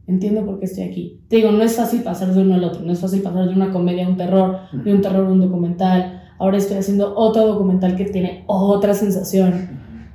[0.07, 1.21] entiendo por qué estoy aquí.
[1.29, 3.55] Te digo, no es fácil pasar de uno al otro, no es fácil pasar de
[3.55, 7.47] una comedia a un terror, de un terror a un documental, ahora estoy haciendo otro
[7.47, 9.69] documental que tiene otra sensación,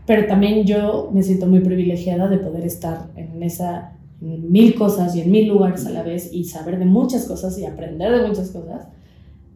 [0.06, 5.22] pero también yo me siento muy privilegiada de poder estar en esa mil cosas y
[5.22, 8.52] en mil lugares a la vez y saber de muchas cosas y aprender de muchas
[8.52, 8.88] cosas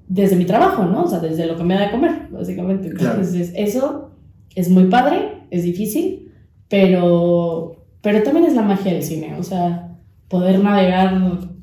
[0.10, 1.04] desde mi trabajo, ¿no?
[1.04, 2.90] O sea, desde lo que me da de comer, básicamente.
[2.90, 4.12] Entonces, eso
[4.56, 6.32] es muy padre, es difícil,
[6.70, 9.98] pero, pero también es la magia del cine, o sea,
[10.28, 11.14] poder navegar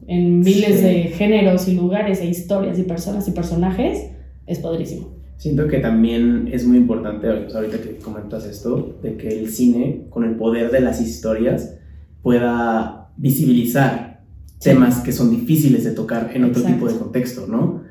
[0.06, 4.10] en miles de géneros y lugares e historias y personas y personajes
[4.46, 5.14] es padrísimo.
[5.36, 10.24] Siento que también es muy importante, ahorita que comentas esto, de que el cine, con
[10.24, 11.74] el poder de las historias,
[12.22, 14.22] pueda visibilizar
[14.60, 17.82] temas que son difíciles de tocar en otro tipo de contexto, ¿no?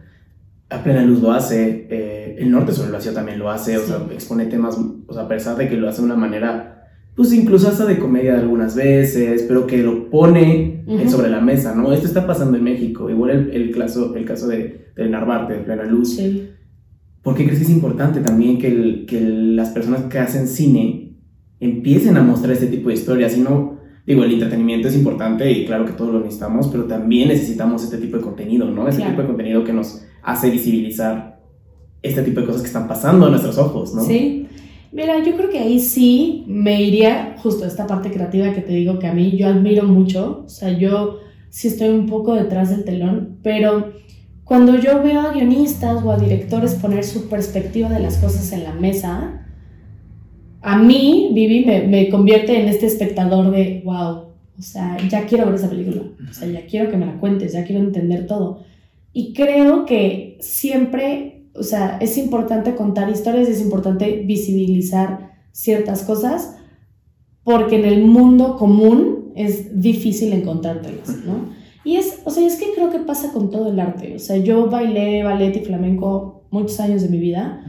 [0.69, 3.85] A plena luz lo hace, eh, el norte sobre el vacío también lo hace, o
[3.85, 6.82] sea, expone temas, o sea, a pesar de que lo hace de una manera,
[7.15, 11.93] pues incluso hasta de comedia algunas veces, pero que lo pone sobre la mesa, ¿no?
[11.93, 15.59] Esto está pasando en México, igual el, el caso, el caso de, del Narvarte, de
[15.59, 16.15] plena luz.
[16.15, 16.49] Sí
[17.23, 21.15] ¿Por qué crees que es importante también que, que las personas que hacen cine
[21.61, 23.37] empiecen a mostrar este tipo de historias?
[23.37, 27.29] Y no, digo, el entretenimiento es importante y claro que todos lo necesitamos, pero también
[27.29, 28.89] necesitamos este tipo de contenido, ¿no?
[28.89, 31.41] Este tipo de contenido que nos hace visibilizar
[32.01, 34.03] este tipo de cosas que están pasando a nuestros ojos, ¿no?
[34.03, 34.45] Sí.
[34.93, 38.73] Mira, yo creo que ahí sí me iría justo a esta parte creativa que te
[38.73, 40.43] digo que a mí yo admiro mucho.
[40.45, 41.19] O sea, yo
[41.49, 43.91] sí estoy un poco detrás del telón, pero
[44.43, 48.63] cuando yo veo a guionistas o a directores poner su perspectiva de las cosas en
[48.63, 49.47] la mesa,
[50.61, 54.27] a mí, Vivi, me, me convierte en este espectador de, wow,
[54.57, 57.53] o sea, ya quiero ver esa película, o sea, ya quiero que me la cuentes,
[57.53, 58.63] ya quiero entender todo.
[59.11, 66.57] Y creo que siempre, o sea, es importante contar historias, es importante visibilizar ciertas cosas,
[67.43, 71.53] porque en el mundo común es difícil encontrártelas, ¿no?
[71.83, 74.15] Y es, o sea, es que creo que pasa con todo el arte.
[74.15, 77.61] O sea, yo bailé ballet y flamenco muchos años de mi vida.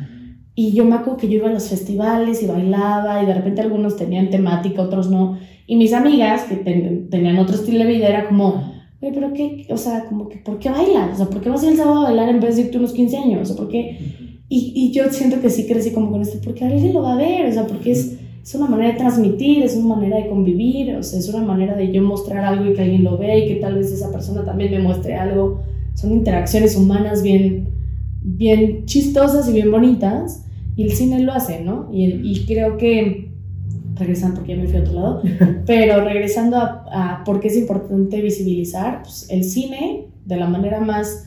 [0.54, 3.60] Y yo me acuerdo que yo iba a los festivales y bailaba y de repente
[3.60, 5.36] algunos tenían temática, otros no.
[5.66, 8.73] Y mis amigas que tenían otro estilo de vida era como,
[9.12, 11.14] Pero qué, o sea, como que, ¿por qué bailas?
[11.14, 13.16] O sea, ¿por qué vas el sábado a bailar en vez de irte unos 15
[13.16, 13.42] años?
[13.42, 13.98] O sea, ¿por qué?
[14.48, 17.16] Y, y yo siento que sí crecí como con esto, porque alguien lo va a
[17.16, 20.94] ver, o sea, porque es es una manera de transmitir, es una manera de convivir,
[20.96, 23.48] o sea, es una manera de yo mostrar algo y que alguien lo vea y
[23.48, 25.62] que tal vez esa persona también me muestre algo.
[25.94, 27.70] Son interacciones humanas bien,
[28.22, 30.44] bien chistosas y bien bonitas
[30.76, 31.88] y el cine lo hace, ¿no?
[31.90, 33.32] Y, y creo que,
[33.94, 35.22] regresando porque ya me fui a otro lado,
[35.66, 40.80] pero regresando a, a por qué es importante visibilizar, pues el cine de la manera
[40.80, 41.26] más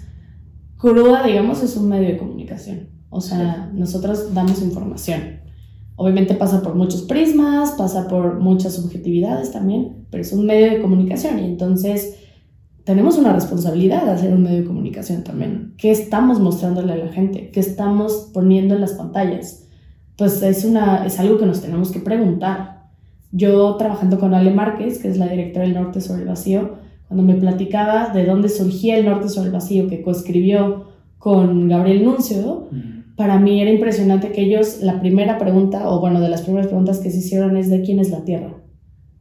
[0.78, 2.90] cruda, digamos, es un medio de comunicación.
[3.10, 5.38] O sea, nosotros damos información
[6.00, 10.80] Obviamente pasa por muchos prismas, pasa por muchas subjetividades también, pero es un medio de
[10.80, 12.20] comunicación y entonces
[12.84, 15.74] tenemos una responsabilidad de hacer un medio de comunicación también.
[15.76, 17.50] ¿Qué estamos mostrándole a la gente?
[17.50, 19.67] ¿Qué estamos poniendo en las pantallas?
[20.18, 22.88] Pues es, una, es algo que nos tenemos que preguntar.
[23.32, 26.76] Yo trabajando con Ale Márquez, que es la directora del Norte sobre el Vacío,
[27.08, 30.88] cuando me platicaba de dónde surgía el Norte sobre el Vacío, que coescribió
[31.18, 32.68] con Gabriel Nuncio,
[33.16, 37.00] para mí era impresionante que ellos, la primera pregunta, o bueno, de las primeras preguntas
[37.00, 38.54] que se hicieron es de quién es la tierra.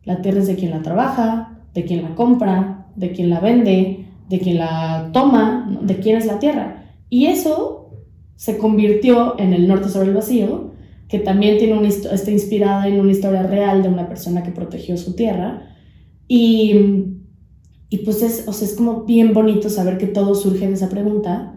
[0.05, 4.07] La tierra es de quien la trabaja, de quien la compra, de quien la vende,
[4.28, 6.84] de quien la toma, de quién es la tierra.
[7.09, 7.90] Y eso
[8.34, 10.72] se convirtió en El Norte sobre el Vacío,
[11.09, 14.97] que también tiene una está inspirada en una historia real de una persona que protegió
[14.97, 15.75] su tierra.
[16.29, 16.75] Y,
[17.89, 20.89] y pues es, o sea, es como bien bonito saber que todo surge de esa
[20.89, 21.53] pregunta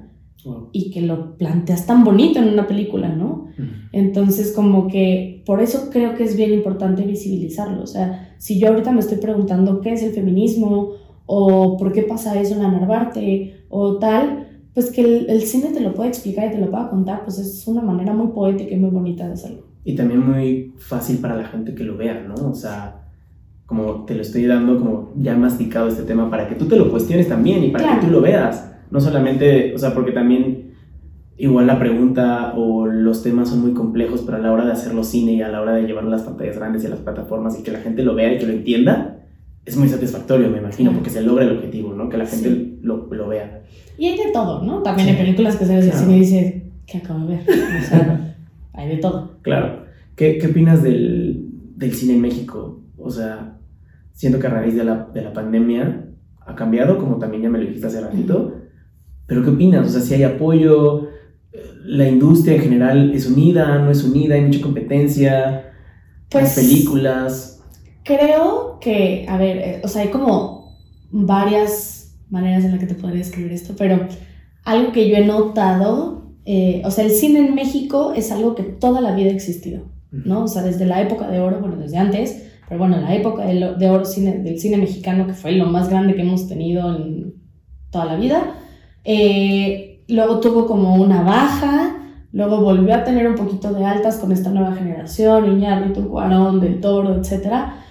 [0.72, 3.48] y que lo planteas tan bonito en una película, ¿no?
[3.92, 7.84] Entonces, como que por eso creo que es bien importante visibilizarlo.
[7.84, 10.92] O sea, si yo ahorita me estoy preguntando qué es el feminismo
[11.26, 14.48] o por qué pasa eso en la Narvarte o tal,
[14.80, 17.68] pues que el, cine te lo puede explicar y te lo pueda contar, pues es
[17.68, 19.66] una manera muy poética y muy bonita de hacerlo.
[19.84, 22.50] Y también muy fácil para la gente que lo vea, ¿no?
[22.50, 23.02] O sea,
[23.66, 26.90] como te lo estoy dando como ya masticado este tema para que tú te lo
[26.90, 28.72] cuestiones también y para que tú lo veas.
[28.90, 30.76] No solamente, o sea, porque también
[31.36, 35.04] igual la pregunta o los temas son muy complejos, pero a la hora de hacerlo
[35.04, 37.60] cine y a la hora de llevarlo a las pantallas grandes y a las plataformas
[37.60, 39.19] y que la gente lo vea y que lo entienda,
[39.66, 42.10] es muy satisfactorio, me imagino, porque se logra el objetivo, ¿no?
[42.10, 43.64] Que la gente lo, lo, vea.
[43.98, 44.82] Y hay de todo, ¿no?
[44.82, 46.12] También hay películas que se ven claro.
[46.12, 47.42] y dice, ¿qué acabo de ver?
[47.42, 48.36] O sea,
[48.74, 49.38] hay de todo.
[49.42, 49.86] Claro.
[50.16, 52.82] ¿Qué, qué opinas del, del, cine en México?
[52.98, 53.58] O sea,
[54.12, 56.06] siento que a raíz de la, de la pandemia
[56.46, 58.56] ha cambiado, como también ya me lo dijiste hace ratito,
[59.28, 59.88] pero ¿qué opinas?
[59.88, 61.10] O sea, si hay apoyo,
[61.84, 65.72] la industria en general es unida, no es unida, hay mucha competencia,
[66.30, 67.59] pues, las películas
[68.10, 70.80] creo que, a ver, eh, o sea, hay como
[71.12, 74.08] varias maneras en las que te podría escribir esto, pero
[74.66, 78.64] algo que yo he notado, eh, o sea, el cine en México es algo que
[78.64, 80.44] toda la vida ha existido, ¿no?
[80.44, 83.90] O sea, desde la época de oro, bueno, desde antes, pero bueno, la época de,
[83.90, 87.36] oro cine, del cine mexicano, que fue lo más grande que hemos tenido en
[87.92, 88.56] toda la vida,
[89.04, 91.96] eh, luego tuvo como una baja,
[92.32, 96.80] luego volvió a tener un poquito de altas con esta nueva generación, Iñárritu, Cuarón, Del
[96.80, 97.86] Toro, etcétera,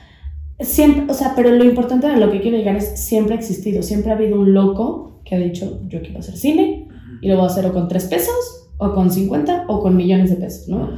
[0.61, 3.83] siempre, o sea, pero lo importante de lo que quiero llegar es siempre ha existido,
[3.83, 6.89] siempre ha habido un loco que ha dicho, yo quiero hacer cine
[7.21, 10.31] y lo voy a hacer o con tres pesos, o con 50, o con millones
[10.31, 10.89] de pesos, ¿no?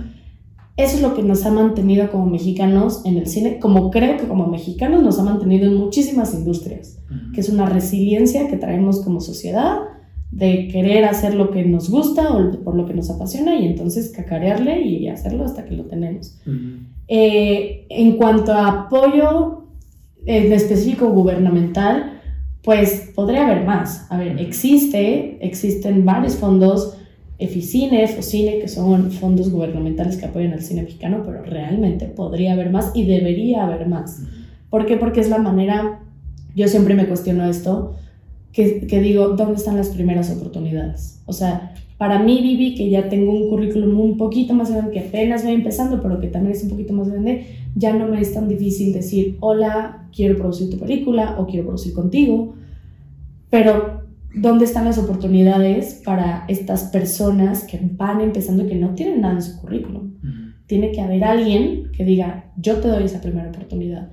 [0.77, 4.29] Eso es lo que nos ha mantenido como mexicanos en el cine, como creo que
[4.29, 6.99] como mexicanos nos ha mantenido en muchísimas industrias,
[7.35, 9.79] que es una resiliencia que traemos como sociedad
[10.31, 14.11] de querer hacer lo que nos gusta o por lo que nos apasiona y entonces
[14.11, 16.39] cacarearle y hacerlo hasta que lo tenemos.
[17.09, 19.65] Eh, en cuanto a apoyo
[20.27, 22.21] en específico gubernamental,
[22.63, 24.07] pues podría haber más.
[24.11, 26.97] A ver, existe, existen varios fondos,
[27.39, 32.71] Eficine, Focine, que son fondos gubernamentales que apoyan al cine mexicano, pero realmente podría haber
[32.71, 34.23] más y debería haber más.
[34.69, 34.99] ¿Por qué?
[34.99, 36.01] Porque es la manera,
[36.55, 37.97] yo siempre me cuestiono esto,
[38.53, 41.23] que, que digo, ¿dónde están las primeras oportunidades?
[41.27, 45.01] O sea, para mí, Vivi, que ya tengo un currículum un poquito más grande, que
[45.01, 47.45] apenas voy empezando, pero que también es un poquito más grande,
[47.75, 51.93] ya no me es tan difícil decir, hola, quiero producir tu película o quiero producir
[51.93, 52.55] contigo.
[53.51, 59.21] Pero, ¿dónde están las oportunidades para estas personas que van empezando y que no tienen
[59.21, 60.15] nada en su currículum?
[60.65, 64.09] Tiene que haber alguien que diga, yo te doy esa primera oportunidad.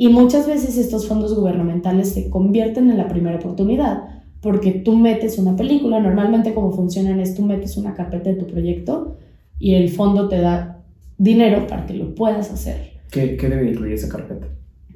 [0.00, 4.04] Y muchas veces estos fondos gubernamentales se convierten en la primera oportunidad
[4.40, 8.46] porque tú metes una película, normalmente como funcionan es tú metes una carpeta de tu
[8.46, 9.18] proyecto
[9.58, 10.82] y el fondo te da
[11.18, 12.92] dinero para que lo puedas hacer.
[13.10, 14.46] ¿Qué, qué debe incluir esa carpeta?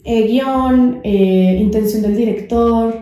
[0.05, 2.95] Eh, guion, eh, intención del director,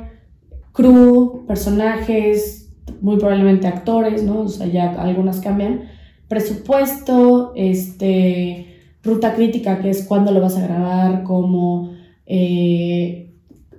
[0.73, 2.69] crew, personajes,
[3.01, 4.41] muy probablemente actores, ¿no?
[4.41, 5.83] O sea, ya algunas cambian.
[6.27, 8.72] Presupuesto, este,
[9.03, 11.93] ruta crítica, que es cuándo lo vas a grabar, cómo...
[12.27, 13.23] Eh,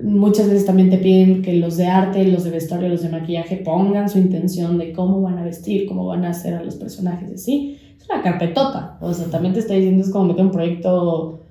[0.02, 3.58] Muchas veces también te piden que los de arte, los de vestuario, los de maquillaje
[3.58, 7.32] pongan su intención de cómo van a vestir, cómo van a hacer a los personajes,
[7.32, 7.78] así.
[7.98, 8.98] Es una carpetota.
[9.02, 11.42] O sea, también te está diciendo es como meter un proyecto,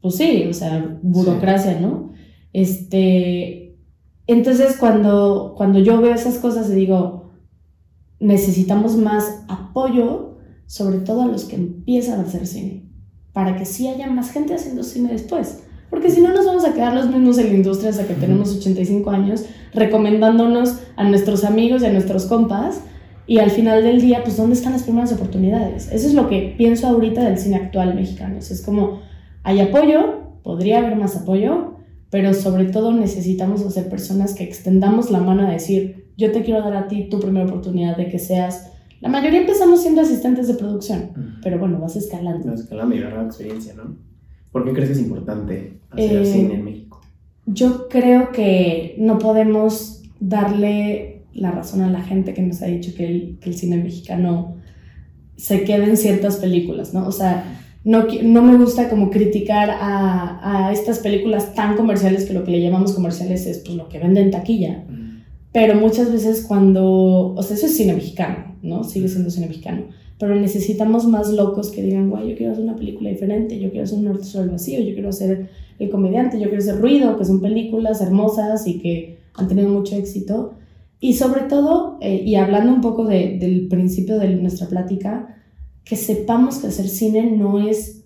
[0.00, 2.12] pues sí, o sea, burocracia, ¿no?
[2.52, 3.78] Este,
[4.26, 7.30] entonces cuando, cuando yo veo esas cosas y digo,
[8.20, 12.81] necesitamos más apoyo, sobre todo a los que empiezan a hacer cine,
[13.32, 15.62] para que sí haya más gente haciendo cine después
[15.92, 18.56] porque si no nos vamos a quedar los mismos en la industria hasta que tenemos
[18.56, 22.80] 85 años, recomendándonos a nuestros amigos y a nuestros compas,
[23.26, 25.92] y al final del día, pues, ¿dónde están las primeras oportunidades?
[25.92, 28.38] Eso es lo que pienso ahorita del cine actual mexicano.
[28.38, 29.00] es como,
[29.42, 31.74] hay apoyo, podría haber más apoyo,
[32.08, 36.62] pero sobre todo necesitamos ser personas que extendamos la mano a decir, yo te quiero
[36.62, 38.71] dar a ti tu primera oportunidad de que seas...
[39.02, 41.10] La mayoría empezamos siendo asistentes de producción,
[41.42, 42.46] pero bueno, vas escalando.
[42.46, 43.96] Vas escalando y la experiencia, ¿no?
[44.52, 47.00] ¿Por qué crees que es importante hacer eh, cine en México?
[47.44, 52.92] Yo creo que no podemos darle la razón a la gente que nos ha dicho
[52.96, 54.54] que el, que el cine mexicano
[55.36, 57.04] se queda en ciertas películas, ¿no?
[57.08, 62.34] O sea, no, no me gusta como criticar a, a, estas películas tan comerciales que
[62.34, 64.84] lo que le llamamos comerciales es pues lo que venden taquilla.
[65.52, 68.84] Pero muchas veces cuando, o sea, eso es cine mexicano, ¿no?
[68.84, 69.84] Sigue siendo cine mexicano,
[70.18, 73.84] pero necesitamos más locos que digan, guay, yo quiero hacer una película diferente, yo quiero
[73.84, 77.18] hacer un norte sobre el vacío, yo quiero ser el comediante, yo quiero hacer ruido,
[77.18, 80.54] que son películas hermosas y que han tenido mucho éxito.
[81.00, 85.36] Y sobre todo, eh, y hablando un poco de, del principio de nuestra plática,
[85.84, 88.01] que sepamos que hacer cine no es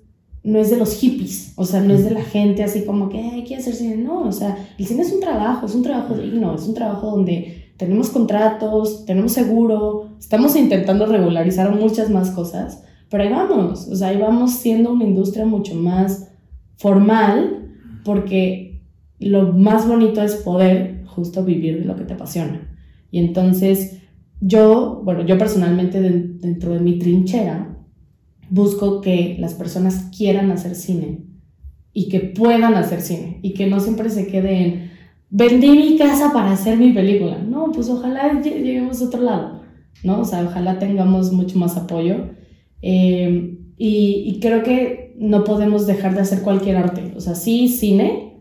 [0.47, 3.18] no es de los hippies, o sea, no es de la gente así como que
[3.18, 6.14] hay que hacer cine, no, o sea, el cine es un trabajo, es un trabajo
[6.14, 12.84] digno, es un trabajo donde tenemos contratos, tenemos seguro, estamos intentando regularizar muchas más cosas,
[13.11, 16.30] pero ahí vamos, o sea, ahí vamos siendo una industria mucho más
[16.76, 17.72] formal,
[18.05, 18.82] porque
[19.18, 22.61] lo más bonito es poder justo vivir de lo que te apasiona.
[23.11, 23.99] Y entonces,
[24.40, 27.76] yo, bueno, yo personalmente dentro de mi trinchera,
[28.51, 31.24] busco que las personas quieran hacer cine
[31.92, 34.90] y que puedan hacer cine y que no siempre se queden
[35.30, 37.38] vendí mi casa para hacer mi película.
[37.38, 39.62] No, pues ojalá lleguemos a otro lado,
[40.03, 40.20] ¿no?
[40.20, 42.30] O sea, ojalá tengamos mucho más apoyo.
[42.82, 47.12] Eh, y, y, creo que no podemos dejar de hacer cualquier arte.
[47.16, 48.40] O sea, sí, cine,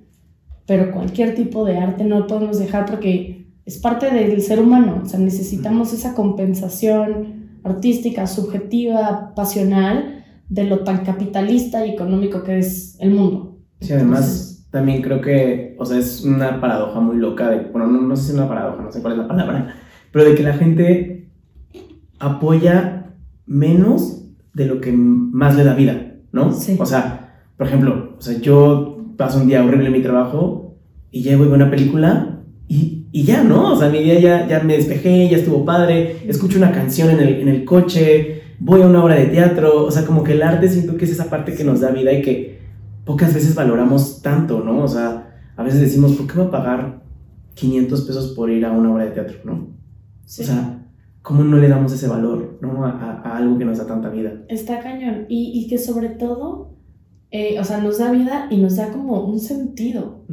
[0.66, 5.02] pero cualquier tipo de arte no lo podemos dejar porque es parte del ser humano.
[5.04, 12.60] O sea, necesitamos esa compensación artística, subjetiva, pasional, de lo tan capitalista y económico que
[12.60, 13.58] es el mundo.
[13.82, 18.02] Sí, además también creo que, o sea, es una paradoja muy loca de, bueno, no,
[18.02, 19.76] no sé si es una paradoja, no sé cuál es la palabra,
[20.12, 21.30] pero de que la gente
[22.20, 23.14] apoya
[23.46, 26.52] menos de lo que más le da vida, ¿no?
[26.52, 26.78] Sí.
[26.80, 30.78] O sea, por ejemplo, o sea, yo paso un día horrible en mi trabajo
[31.12, 33.72] y llego y veo una película y y ya, ¿no?
[33.72, 37.22] O sea, mi día ya, ya me despejé, ya estuvo padre, escucho una canción en
[37.22, 40.44] el, en el coche, voy a una obra de teatro, o sea, como que el
[40.44, 42.60] arte siento que es esa parte que nos da vida y que
[43.06, 44.84] pocas veces valoramos tanto, ¿no?
[44.84, 47.04] O sea, a veces decimos, ¿por qué voy a pagar
[47.54, 49.70] 500 pesos por ir a una obra de teatro, ¿no?
[50.26, 50.42] Sí.
[50.42, 50.86] O sea,
[51.22, 52.86] ¿cómo no le damos ese valor, ¿no?
[52.86, 54.44] A, a, algo que nos da tanta vida.
[54.50, 55.26] Está cañón.
[55.30, 56.76] Y, y que sobre todo,
[57.32, 60.26] eh, o sea, nos da vida y nos da como un sentido.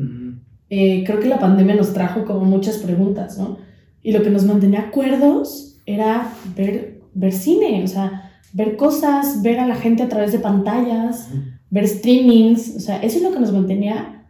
[0.75, 3.59] Eh, creo que la pandemia nos trajo como muchas preguntas, ¿no?
[4.03, 9.61] Y lo que nos mantenía acuerdos era ver, ver cine, o sea, ver cosas, ver
[9.61, 11.29] a la gente a través de pantallas,
[11.69, 14.25] ver streamings, o sea, eso es lo que nos mantenía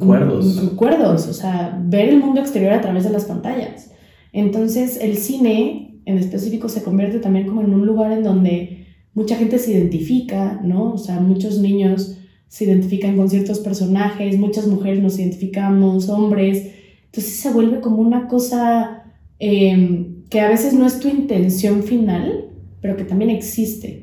[0.00, 0.66] acuerdos.
[0.72, 3.90] Acuerdos, o sea, ver el mundo exterior a través de las pantallas.
[4.32, 9.36] Entonces, el cine en específico se convierte también como en un lugar en donde mucha
[9.36, 10.94] gente se identifica, ¿no?
[10.94, 12.16] O sea, muchos niños
[12.50, 16.66] se identifican con ciertos personajes, muchas mujeres nos identificamos, hombres,
[17.06, 19.04] entonces se vuelve como una cosa
[19.38, 22.46] em, que a veces no es tu intención final,
[22.80, 24.02] pero que también existe.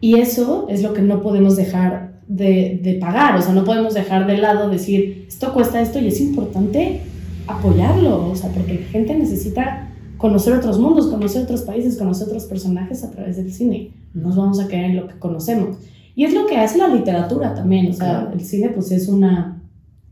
[0.00, 3.94] Y eso es lo que no podemos dejar de, de, pagar, o sea, no podemos
[3.94, 7.00] dejar de lado decir, esto cuesta esto y es importante
[7.46, 12.46] apoyarlo, o sea, porque la gente necesita conocer otros mundos, conocer otros países, conocer otros
[12.46, 13.92] personajes a través del cine.
[14.14, 15.76] No nos vamos a quedar en lo que conocemos.
[16.14, 19.60] Y es lo que hace la literatura también, o sea, el cine pues es una,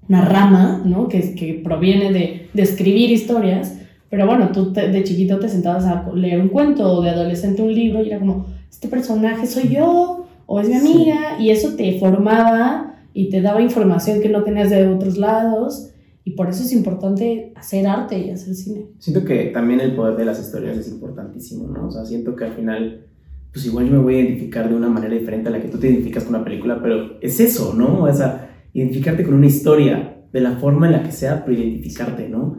[0.09, 1.09] una rama, ¿no?
[1.09, 3.79] Que, que proviene de, de, escribir historias,
[4.11, 7.73] pero bueno, tú de chiquito te sentabas a leer un cuento o de adolescente un
[7.73, 11.99] libro y era como, este personaje soy yo o es mi amiga y eso te
[12.01, 15.91] formaba y te daba información que no tenías de otros lados.
[16.25, 18.87] Y por eso es importante hacer arte y hacer cine.
[18.99, 21.89] Siento que también el poder de las historias es importantísimo, ¿no?
[21.89, 23.07] O sea, siento que al final
[23.53, 25.79] pues igual yo me voy a identificar de una manera diferente a la que tú
[25.79, 28.03] te identificas con una película, pero es eso, ¿no?
[28.03, 32.29] O sea, identificarte con una historia, de la forma en la que sea, pero identificarte,
[32.29, 32.57] ¿no?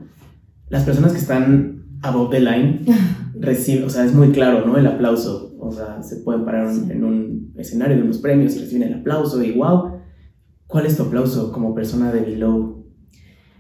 [0.70, 2.82] Las personas que están above the line
[3.40, 4.78] reciben, o sea, es muy claro, ¿no?
[4.78, 8.84] El aplauso, o sea, se pueden parar en un escenario de unos premios y reciben
[8.84, 9.94] el aplauso y wow.
[10.68, 12.86] ¿Cuál es tu aplauso como persona de below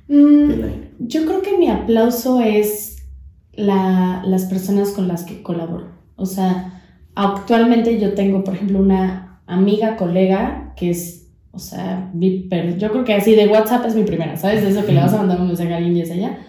[0.07, 0.91] mm, the line?
[0.99, 3.07] Yo creo que mi aplauso es
[3.51, 5.87] la, las personas con las que colaboro.
[6.15, 6.82] O sea,
[7.15, 13.13] Actualmente yo tengo, por ejemplo, una amiga, colega, que es, o sea, yo creo que
[13.13, 14.63] así de WhatsApp es mi primera, ¿sabes?
[14.63, 16.39] De eso que le vas a mandar un mensaje a alguien y es ella.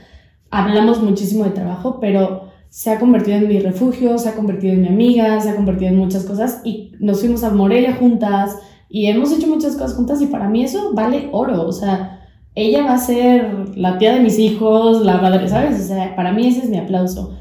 [0.51, 4.83] Hablamos muchísimo de trabajo, pero se ha convertido en mi refugio, se ha convertido en
[4.83, 8.59] mi amiga, se ha convertido en muchas cosas y nos fuimos a Morelia juntas
[8.89, 12.21] y hemos hecho muchas cosas juntas y para mí eso vale oro, o sea,
[12.55, 15.81] ella va a ser la tía de mis hijos, la madre, ¿sabes?
[15.81, 17.37] O sea, para mí ese es mi aplauso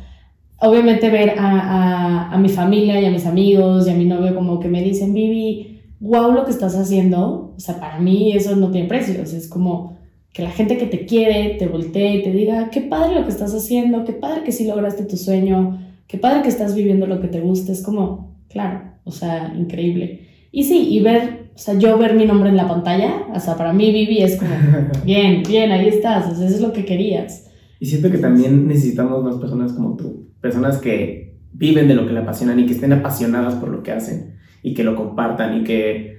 [0.64, 4.60] obviamente ver a, a, mi familia y a mis amigos y a mi novio como
[4.62, 8.72] que me dicen, Vivi, wow lo que estás haciendo, o sea, para mí eso no
[8.72, 9.98] tiene precio, es como
[10.32, 13.32] que la gente que te quiere te voltee y te diga, qué padre lo que
[13.32, 17.20] estás haciendo, qué padre que sí lograste tu sueño, qué padre que estás viviendo lo
[17.20, 20.22] que te gusta, es como, claro, o sea, increíble.
[20.52, 23.58] Y sí, y ver, o sea, yo ver mi nombre en la pantalla, o sea,
[23.58, 24.52] para mí Vivi es como,
[25.06, 27.50] bien, bien, ahí estás, o sea, eso es lo que querías.
[27.82, 32.12] Y siento que también necesitamos más personas como tú, personas que viven de lo que
[32.12, 35.64] le apasionan y que estén apasionadas por lo que hacen y que lo compartan y
[35.64, 36.18] que,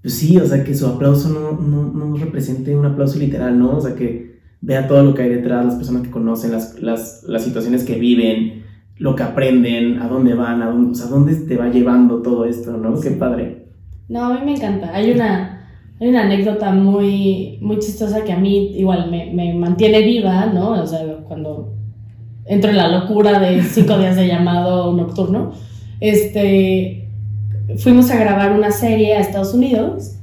[0.00, 3.76] pues sí, o sea, que su aplauso no, no, no represente un aplauso literal, ¿no?
[3.76, 7.24] O sea, que vea todo lo que hay detrás, las personas que conocen, las, las,
[7.26, 8.62] las situaciones que viven,
[8.98, 12.44] lo que aprenden, a dónde van, a dónde, o sea, dónde te va llevando todo
[12.44, 13.00] esto, ¿no?
[13.00, 13.66] Qué padre.
[14.08, 14.94] No, a mí me encanta.
[14.94, 15.68] Hay una,
[16.00, 20.82] hay una anécdota muy, muy chistosa que a mí igual me, me mantiene viva, ¿no?
[20.82, 21.75] O sea, cuando
[22.46, 25.52] entro en la locura de cinco días de llamado nocturno,
[26.00, 27.08] este,
[27.78, 30.16] fuimos a grabar una serie a Estados Unidos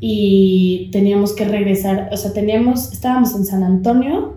[0.00, 4.34] y teníamos que regresar, o sea, teníamos, estábamos en San Antonio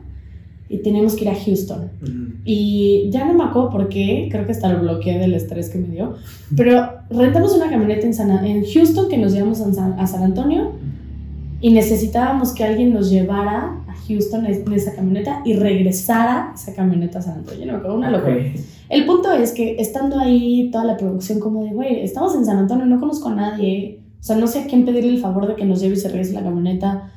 [0.69, 1.91] y teníamos que ir a Houston.
[2.45, 5.77] Y ya no me acuerdo por qué, creo que hasta lo bloqueé del estrés que
[5.77, 6.15] me dio,
[6.55, 10.23] pero rentamos una camioneta en, San, en Houston que nos llevamos a San, a San
[10.23, 10.71] Antonio
[11.63, 17.19] y necesitábamos que alguien nos llevara a Houston en esa camioneta y regresara esa camioneta
[17.19, 17.65] a San Antonio.
[17.65, 18.35] No me acuerdo, una locura.
[18.89, 22.57] El punto es que estando ahí toda la producción como de, güey, estamos en San
[22.57, 25.55] Antonio, no conozco a nadie, o sea, no sé a quién pedirle el favor de
[25.55, 27.13] que nos lleve y se regrese la camioneta.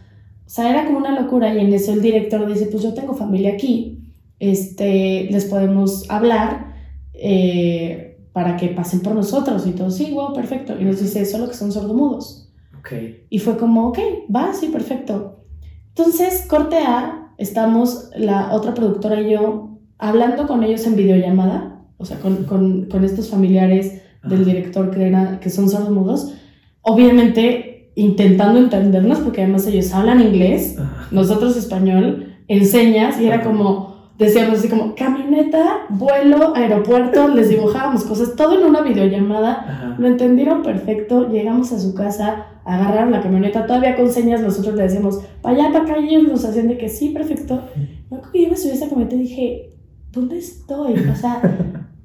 [0.47, 3.15] O sea, era como una locura y en eso el director dice, pues yo tengo
[3.15, 6.73] familia aquí, este, les podemos hablar
[7.15, 10.77] eh, para que pasen por nosotros y todo, sí, wow, perfecto.
[10.81, 12.46] Y nos dice, solo que son sordomudos.
[12.87, 13.27] Okay.
[13.31, 13.99] Y fue como, ok,
[14.35, 15.41] va, sí, perfecto.
[15.89, 22.05] Entonces, corte A, estamos la otra productora y yo hablando con ellos en videollamada, o
[22.05, 26.35] sea, con, con, con estos familiares del director que, era, que son sordomudos,
[26.83, 30.77] obviamente intentando entendernos, porque además ellos hablan inglés,
[31.11, 38.37] nosotros español, enseñas, y era como, decíamos así como camioneta, vuelo, aeropuerto, les dibujábamos cosas,
[38.37, 43.97] todo en una videollamada, lo entendieron perfecto, llegamos a su casa, agarraron la camioneta, todavía
[43.97, 46.89] con señas nosotros le decíamos, para allá, para acá, y ellos nos hacían de que
[46.89, 47.63] sí, perfecto.
[48.11, 49.71] Yo que yo me subí a esa camioneta y dije,
[50.11, 50.95] ¿dónde estoy?
[50.95, 51.41] O sea,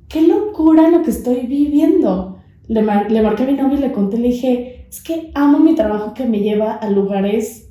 [0.07, 2.37] qué locura lo que estoy viviendo.
[2.67, 5.73] Le, le marqué a mi novio y le conté, le dije, es que amo mi
[5.73, 7.69] trabajo que me lleva a lugares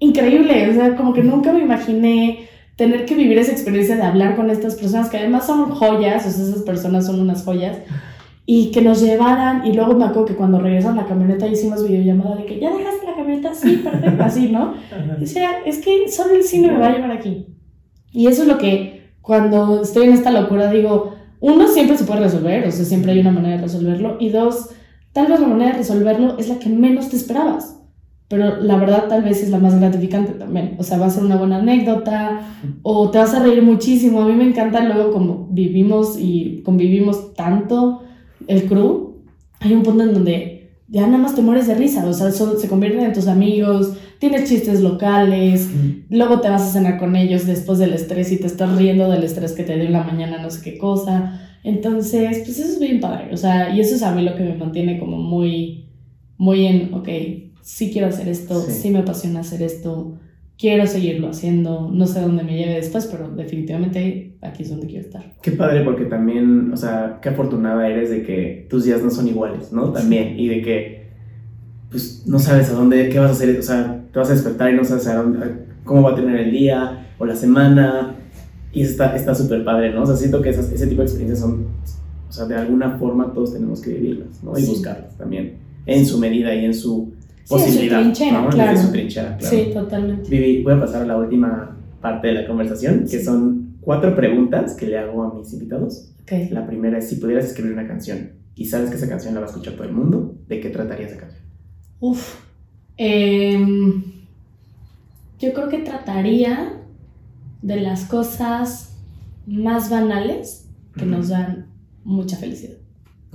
[0.00, 4.36] increíbles, o sea, como que nunca me imaginé tener que vivir esa experiencia de hablar
[4.36, 7.78] con estas personas que además son joyas, o sea, esas personas son unas joyas,
[8.50, 12.36] y que nos llevaran, y luego me acuerdo que cuando regresan la camioneta hicimos videollamada
[12.36, 14.72] de que ya dejaste la camioneta, sí, perfecto, así, ¿no?
[15.22, 17.44] O sea, es que solo el cine me va a llevar aquí.
[18.10, 22.20] Y eso es lo que cuando estoy en esta locura digo, uno siempre se puede
[22.20, 24.70] resolver, o sea, siempre hay una manera de resolverlo, y dos,
[25.12, 27.74] tal vez la manera de resolverlo es la que menos te esperabas
[28.28, 30.76] pero la verdad tal vez es la más gratificante también.
[30.78, 32.42] O sea, va a ser una buena anécdota
[32.82, 34.20] o te vas a reír muchísimo.
[34.20, 38.02] A mí me encanta luego como vivimos y convivimos tanto
[38.46, 39.16] el crew,
[39.60, 40.58] hay un punto en donde
[40.88, 44.48] ya nada más te mueres de risa, o sea, se convierten en tus amigos, tienes
[44.48, 45.68] chistes locales,
[46.08, 49.22] luego te vas a cenar con ellos después del estrés y te estás riendo del
[49.22, 51.42] estrés que te dio en la mañana, no sé qué cosa.
[51.62, 54.44] Entonces, pues eso es bien padre, o sea, y eso es a mí lo que
[54.44, 55.88] me mantiene como muy,
[56.38, 57.08] muy en, ok,
[57.60, 60.18] sí quiero hacer esto, sí, me apasiona hacer esto,
[60.58, 65.06] quiero seguirlo haciendo, no sé dónde me lleve después, pero definitivamente aquí es donde quiero
[65.06, 65.34] estar.
[65.40, 69.28] Qué padre, porque también, o sea, qué afortunada eres de que tus días no son
[69.28, 69.92] iguales, ¿no?
[69.92, 71.08] También, y de que,
[71.90, 74.72] pues, no sabes a dónde, qué vas a hacer, o sea, te vas a despertar
[74.72, 75.38] y no sabes a dónde,
[75.84, 78.16] cómo va a tener el día o la semana,
[78.72, 80.02] y está súper padre, ¿no?
[80.02, 81.68] O sea, siento que esas, ese tipo de experiencias son,
[82.28, 84.58] o sea, de alguna forma todos tenemos que vivirlas, ¿no?
[84.58, 85.54] Y buscarlas también,
[85.86, 87.12] en su medida y en su
[87.48, 87.98] posibilidad.
[87.98, 88.78] Sí, su trinchera, claro.
[88.78, 89.56] su trinchera, claro.
[89.56, 90.30] Sí, totalmente.
[90.30, 94.74] Vivi, voy a pasar a la última parte de la conversación, que son cuatro preguntas
[94.74, 96.12] que le hago a mis invitados.
[96.22, 96.50] Okay.
[96.50, 99.46] La primera es, si pudieras escribir una canción y sabes que esa canción la va
[99.46, 101.42] a escuchar todo el mundo, ¿de qué trataría esa canción?
[102.00, 102.34] Uf.
[102.96, 104.02] Em,
[105.38, 106.82] yo creo que trataría
[107.62, 108.96] de las cosas
[109.46, 111.66] más banales que nos dan
[112.02, 112.77] mucha felicidad.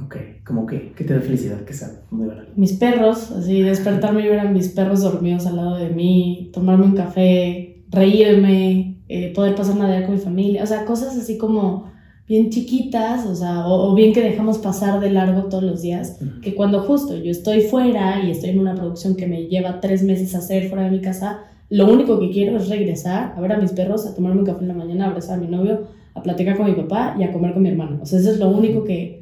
[0.02, 0.16] Ok,
[0.46, 0.94] ¿cómo qué?
[0.96, 1.62] ¿Qué te da felicidad?
[1.62, 2.48] Que sea muy banal.
[2.56, 6.86] Mis perros, así despertarme y ver a mis perros dormidos al lado de mí, tomarme
[6.86, 11.38] un café, reírme, eh, poder pasar una día con mi familia, o sea, cosas así
[11.38, 11.92] como
[12.28, 16.56] bien chiquitas, o sea, o, bien que dejamos pasar de largo todos los días, que
[16.56, 20.34] cuando justo yo estoy fuera y estoy en una producción que me lleva tres meses
[20.34, 23.72] hacer fuera de mi casa, lo único que quiero es regresar a ver a mis
[23.72, 26.56] perros, a tomarme un café en la mañana, a abrazar a mi novio, a platicar
[26.56, 28.00] con mi papá y a comer con mi hermano.
[28.02, 29.13] O sea, eso es lo único que,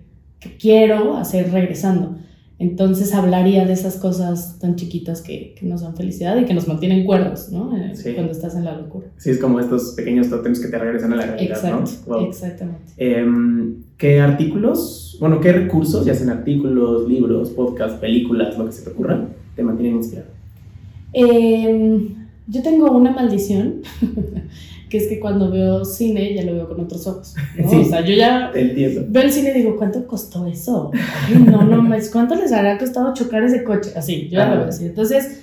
[0.41, 2.17] que quiero hacer regresando.
[2.59, 6.67] Entonces hablaría de esas cosas tan chiquitas que, que nos dan felicidad y que nos
[6.67, 7.75] mantienen cuerdos, ¿no?
[7.75, 9.07] Eh, cuando estás en la locura.
[9.17, 12.93] Sí, es como estos pequeños tótems que te regresan a la realidad, Exacto, Exactamente.
[12.97, 18.83] Em, ¿Qué artículos, bueno, qué recursos, ya sean artículos, libros, podcasts, películas, lo que se
[18.83, 20.27] te ocurra, te mantienen inspirado?
[21.13, 22.09] Em,
[22.45, 23.81] yo tengo una maldición
[24.91, 27.33] que es que cuando veo cine ya lo veo con otros ojos.
[27.63, 30.91] o sea, yo ya veo el cine y digo, ¿cuánto costó eso?
[31.45, 33.93] no, no, ¿cuánto les habrá costado chocar ese coche?
[33.95, 34.85] Así, yo ya lo veo así.
[34.85, 35.39] Entonces,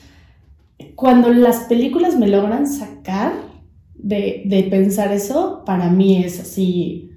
[0.95, 3.33] cuando las películas me logran sacar
[3.95, 7.13] de, de pensar eso, para mí es así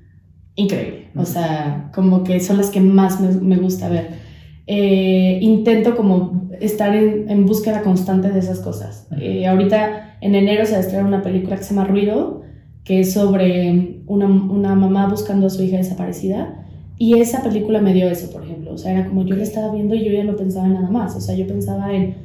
[0.56, 1.10] increíble.
[1.18, 4.31] O sea, como que son las que más me, me gusta ver.
[4.68, 9.08] Eh, intento como estar en, en, búsqueda constante de esas cosas.
[9.20, 12.44] Eh, ahorita en enero se va a estrenar una película que se llama Ruido,
[12.84, 16.66] que es sobre una, una, mamá buscando a su hija desaparecida.
[16.98, 18.74] Y esa película me dio eso, por ejemplo.
[18.74, 20.90] O sea, era como yo la estaba viendo y yo ya no pensaba en nada
[20.90, 21.16] más.
[21.16, 22.16] O sea, yo pensaba en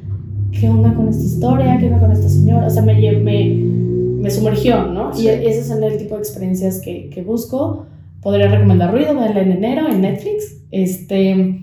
[0.53, 2.67] qué onda con esta historia, qué onda con esta señora.
[2.67, 3.55] O sea, me, me,
[4.21, 5.13] me sumergió, ¿no?
[5.19, 7.87] Y ese es el tipo de experiencias que, que busco.
[8.21, 10.63] Podría recomendar Ruido, verla en enero en Netflix.
[10.71, 11.63] Este,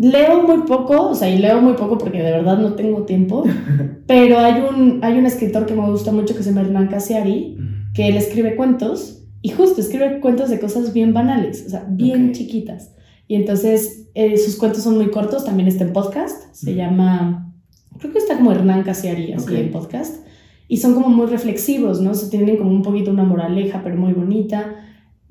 [0.00, 3.44] Leo muy poco, o sea, y leo muy poco porque de verdad no tengo tiempo,
[4.06, 7.58] pero hay un, hay un escritor que me gusta mucho que se llama Hernán Casiari,
[7.92, 12.32] que él escribe cuentos y justo escribe cuentos de cosas bien banales, o sea, bien
[12.32, 12.94] chiquitas.
[13.28, 17.52] Y entonces eh, sus cuentos son muy cortos, también está en podcast, se llama,
[17.98, 20.24] creo que está como Hernán Casiari, así en podcast,
[20.66, 22.14] y son como muy reflexivos, ¿no?
[22.14, 24.76] Se tienen como un poquito una moraleja, pero muy bonita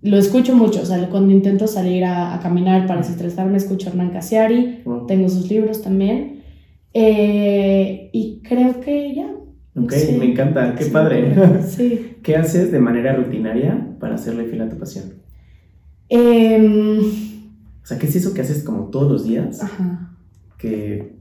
[0.02, 4.12] lo escucho mucho, o sea, cuando intento salir a, caminar para desestresarme, escucho a Hernán
[4.12, 6.43] Casiari, tengo sus libros también,
[6.93, 9.30] eh, y creo que ya.
[9.76, 11.36] Ok, me encanta, qué padre.
[11.68, 12.18] Sí.
[12.24, 15.14] ¿Qué haces de manera rutinaria para hacerle fiel a tu pasión?
[16.10, 17.00] Em,
[17.84, 19.62] o sea, ¿qué es eso que haces como todos los días?
[19.62, 20.18] Ajá.
[20.58, 21.16] Que,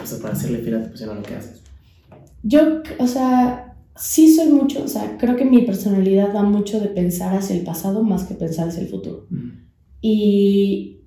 [0.00, 1.62] o sea, para hacerle fiel a tu pasión a lo que haces.
[2.42, 3.65] Yo, o sea,
[3.96, 7.64] sí soy mucho, o sea, creo que mi personalidad va mucho de pensar hacia el
[7.64, 9.26] pasado más que pensar hacia el futuro.
[10.00, 11.00] Y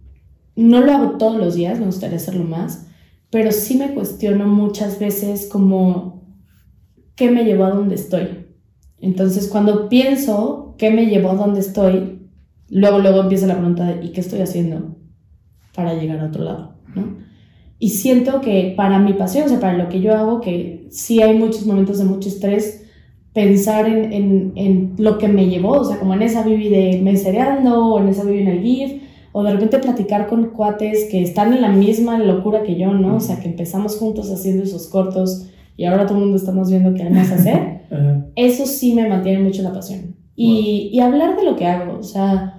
[0.56, 2.88] no lo hago todos los días, me gustaría hacerlo más,
[3.30, 6.28] pero sí me cuestiono muchas veces como
[7.16, 8.48] qué me llevó a donde estoy.
[9.00, 12.30] Entonces, cuando pienso qué me llevó a donde estoy,
[12.70, 14.98] luego, luego empieza la pregunta de ¿y qué estoy haciendo
[15.74, 16.76] para llegar a otro lado?
[16.96, 17.18] ¿no?
[17.80, 21.22] Y siento que para mi pasión, o sea, para lo que yo hago, que sí
[21.22, 22.86] hay muchos momentos de mucho estrés,
[23.34, 27.00] pensar en, en, en lo que me llevó, o sea, como en esa viví de
[27.02, 29.02] mesereando, o en esa viví en el GIF,
[29.32, 33.18] o de repente platicar con cuates que están en la misma locura que yo, ¿no?
[33.18, 36.94] O sea, que empezamos juntos haciendo esos cortos y ahora todo el mundo estamos viendo
[36.94, 37.82] qué vamos a hacer.
[38.36, 40.16] Eso sí me mantiene mucho la pasión.
[40.36, 42.59] Y, y hablar de lo que hago, o sea,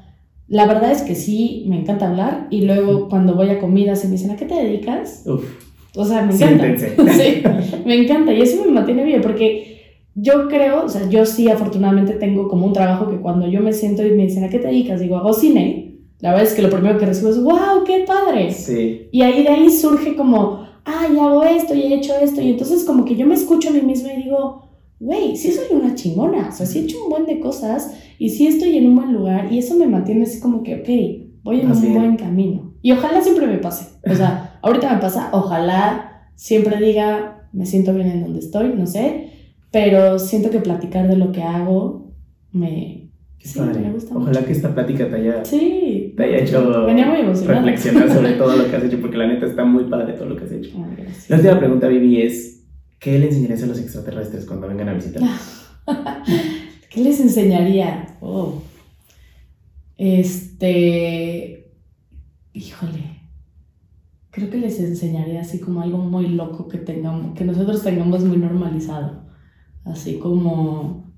[0.51, 4.09] la verdad es que sí, me encanta hablar y luego cuando voy a comidas y
[4.09, 5.22] me dicen, ¿a qué te dedicas?
[5.24, 5.44] Uf.
[5.94, 6.66] O sea, me encanta.
[7.12, 7.42] sí,
[7.84, 9.80] me encanta y eso me mantiene bien porque
[10.16, 13.72] yo creo, o sea, yo sí afortunadamente tengo como un trabajo que cuando yo me
[13.72, 15.01] siento y me dicen, ¿a qué te dedicas?
[15.01, 16.01] Digo, hago cine.
[16.18, 18.53] La verdad es que lo primero que recibo es, wow, qué padre.
[18.53, 19.07] Sí.
[19.12, 22.40] Y ahí de ahí surge como, ay, hago esto y he hecho esto.
[22.40, 24.62] Y entonces como que yo me escucho a mí misma y digo,
[24.98, 26.48] güey, sí soy una chingona.
[26.48, 29.14] O sea, sí he hecho un buen de cosas y sí estoy en un buen
[29.14, 32.74] lugar y eso me mantiene así como que, ok, voy en un buen camino.
[32.82, 33.98] Y ojalá siempre me pase.
[34.06, 38.86] O sea, ahorita me pasa, ojalá siempre diga, me siento bien en donde estoy, no
[38.86, 39.30] sé,
[39.70, 42.12] pero siento que platicar de lo que hago
[42.52, 43.08] me,
[43.38, 48.32] Sí, me gusta Ojalá que esta plática te haya, sí, te haya hecho reflexionar sobre
[48.32, 50.52] todo lo que has hecho, porque la neta está muy padre todo lo que has
[50.52, 50.76] hecho.
[51.28, 52.66] la última pregunta, Vivi, es:
[52.98, 55.22] ¿qué le enseñarías a los extraterrestres cuando vengan a visitar?
[56.91, 58.18] ¿Qué les enseñaría?
[58.20, 58.62] Oh.
[59.97, 61.72] Este.
[62.53, 63.20] Híjole.
[64.32, 68.38] Creo que les enseñaría así como algo muy loco que tengamos, que nosotros tengamos muy
[68.38, 69.24] normalizado.
[69.84, 71.14] Así como.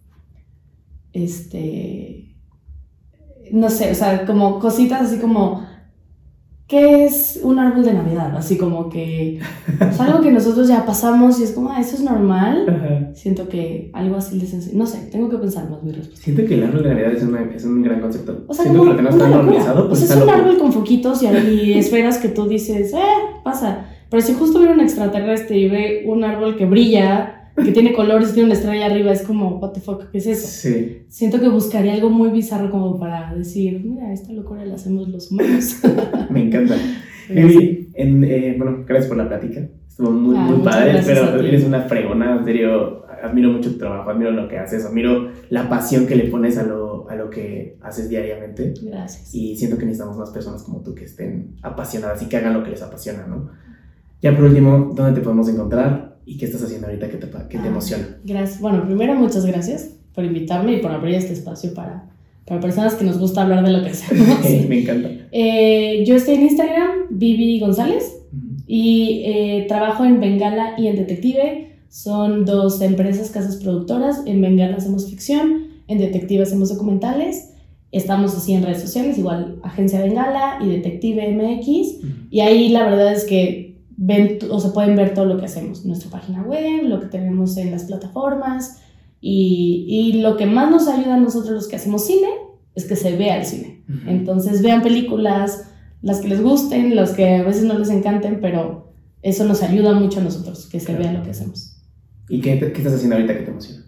[1.15, 2.37] Este.
[3.51, 5.62] No sé, o sea, como cositas así como
[6.67, 8.37] ¿qué es un árbol de Navidad?
[8.37, 9.41] Así como que
[9.81, 13.13] es algo que nosotros ya pasamos y es como, ah, eso es normal.
[13.15, 14.79] Siento que algo así les enseño.
[14.79, 16.25] No sé, tengo que pensar más mi respuesta.
[16.25, 17.23] Siento que el árbol de Navidad es,
[17.57, 18.45] es un gran concepto.
[18.47, 19.89] O sea, Siento que no está normalizado.
[19.89, 22.99] Pues o sea, es un árbol con foquitos y, y esferas que tú dices, eh,
[23.45, 23.87] pasa.
[24.09, 28.33] Pero si justo viene un extraterrestre y ve un árbol que brilla que tiene colores
[28.33, 30.47] tiene una estrella arriba, es como, what the fuck, ¿qué es eso?
[30.47, 31.05] Sí.
[31.09, 35.31] Siento que buscaría algo muy bizarro como para decir, mira, esta locura la hacemos los
[35.31, 35.81] humanos.
[36.31, 36.77] Me encanta.
[37.29, 39.69] Vivi, eh, bueno, gracias por la plática.
[39.87, 44.11] Estuvo muy, ah, muy padre, pero eres una fregona, en serio, admiro mucho tu trabajo,
[44.11, 47.77] admiro lo que haces, admiro la pasión que le pones a lo, a lo que
[47.83, 48.73] haces diariamente.
[48.83, 49.35] Gracias.
[49.35, 52.65] Y siento que necesitamos más personas como tú que estén apasionadas y que hagan lo
[52.65, 53.51] que les apasiona, ¿no?
[54.23, 56.12] Ya por último, ¿dónde te podemos encontrar?
[56.25, 58.17] Y qué estás haciendo ahorita que te, que te ah, emociona.
[58.25, 58.61] Gracias.
[58.61, 62.11] Bueno, primero muchas gracias por invitarme y por abrir este espacio para,
[62.47, 64.39] para personas que nos gusta hablar de lo que hacemos.
[64.69, 65.11] Me encanta.
[65.33, 68.23] Eh, yo estoy en Instagram, Vivi González,
[68.67, 71.77] y eh, trabajo en Bengala y en Detective.
[71.89, 74.23] Son dos empresas, casas productoras.
[74.25, 77.51] En Bengala hacemos ficción, en Detective hacemos documentales.
[77.91, 82.31] Estamos así en redes sociales, igual Agencia Bengala y Detective MX.
[82.31, 83.72] Y ahí la verdad es que
[84.05, 85.85] ven o se pueden ver todo lo que hacemos.
[85.85, 88.81] Nuestra página web, lo que tenemos en las plataformas.
[89.21, 92.29] Y, y lo que más nos ayuda a nosotros los que hacemos cine
[92.75, 93.85] es que se vea el cine.
[94.07, 95.69] Entonces vean películas,
[96.01, 99.93] las que les gusten, las que a veces no les encanten, pero eso nos ayuda
[99.93, 101.81] mucho a nosotros, que se vea lo que hacemos.
[102.29, 103.85] ¿Y qué, qué, estás haciendo ahorita que te emociona?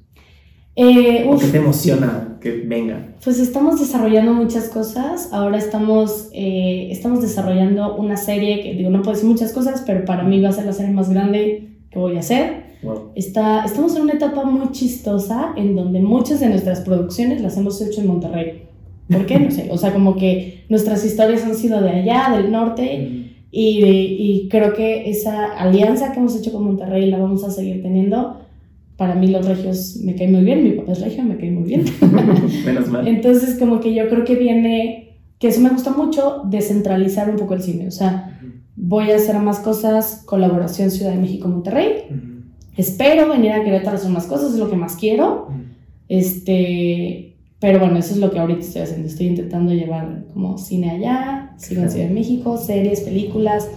[0.77, 3.14] Eh, ¿O qué te emociona que venga?
[3.22, 5.29] Pues estamos desarrollando muchas cosas.
[5.33, 10.05] Ahora estamos, eh, estamos desarrollando una serie que, digo, no puedo decir muchas cosas, pero
[10.05, 12.64] para mí va a ser la serie más grande que voy a hacer.
[13.14, 17.81] Está, estamos en una etapa muy chistosa en donde muchas de nuestras producciones las hemos
[17.81, 18.64] hecho en Monterrey.
[19.09, 19.39] ¿Por qué?
[19.39, 19.68] No sé.
[19.70, 24.75] O sea, como que nuestras historias han sido de allá, del norte, y, y, creo
[24.75, 28.43] que esa alianza que hemos hecho con Monterrey la vamos a seguir teniendo.
[28.97, 31.64] Para mí los regios me caen muy bien, mi papá es regio, me cae muy
[31.64, 31.84] bien.
[32.64, 33.09] Menos mal.
[33.09, 37.55] Entonces, como que yo creo que viene, que eso me gusta mucho, descentralizar un poco
[37.55, 37.88] el cine.
[37.88, 38.38] O sea,
[38.76, 42.05] voy a hacer más cosas, colaboración Ciudad de México-Monterrey.
[42.76, 45.49] Espero venir a Querétaro a hacer más cosas, es lo que más quiero.
[46.09, 49.09] Este, pero bueno, eso es lo que ahorita estoy haciendo.
[49.09, 53.68] Estoy intentando llevar como cine allá, sigo en Ciudad de México, series, películas.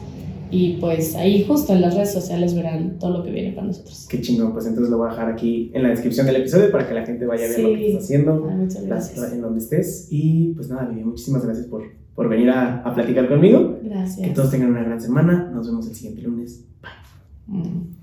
[0.50, 4.08] Y pues ahí justo en las redes sociales verán todo lo que viene para nosotros.
[4.10, 6.88] Qué chingón, pues entonces lo voy a dejar aquí en la descripción del episodio para
[6.88, 8.36] que la gente vaya a ver lo que estás haciendo.
[8.36, 9.34] muchas gracias.
[9.34, 10.08] En donde estés.
[10.10, 11.84] Y pues nada, Vivi, muchísimas gracias por,
[12.16, 13.78] por venir a, a, platicar conmigo.
[13.84, 14.28] Gracias.
[14.28, 15.52] Que todos tengan una gran semana.
[15.54, 16.66] Nos vemos el siguiente lunes.
[16.82, 17.60] Bye.
[17.60, 17.98] Mm.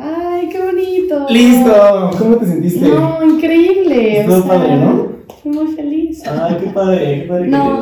[0.00, 1.26] ¡Ay, qué bonito!
[1.28, 2.10] ¡Listo!
[2.18, 2.88] ¿Cómo te sentiste?
[2.88, 4.20] No, increíble.
[4.20, 5.08] Estuvo padre, ¿no?
[5.42, 6.22] Fui muy feliz.
[6.24, 7.48] Ay, qué padre, qué padre.
[7.48, 7.76] No.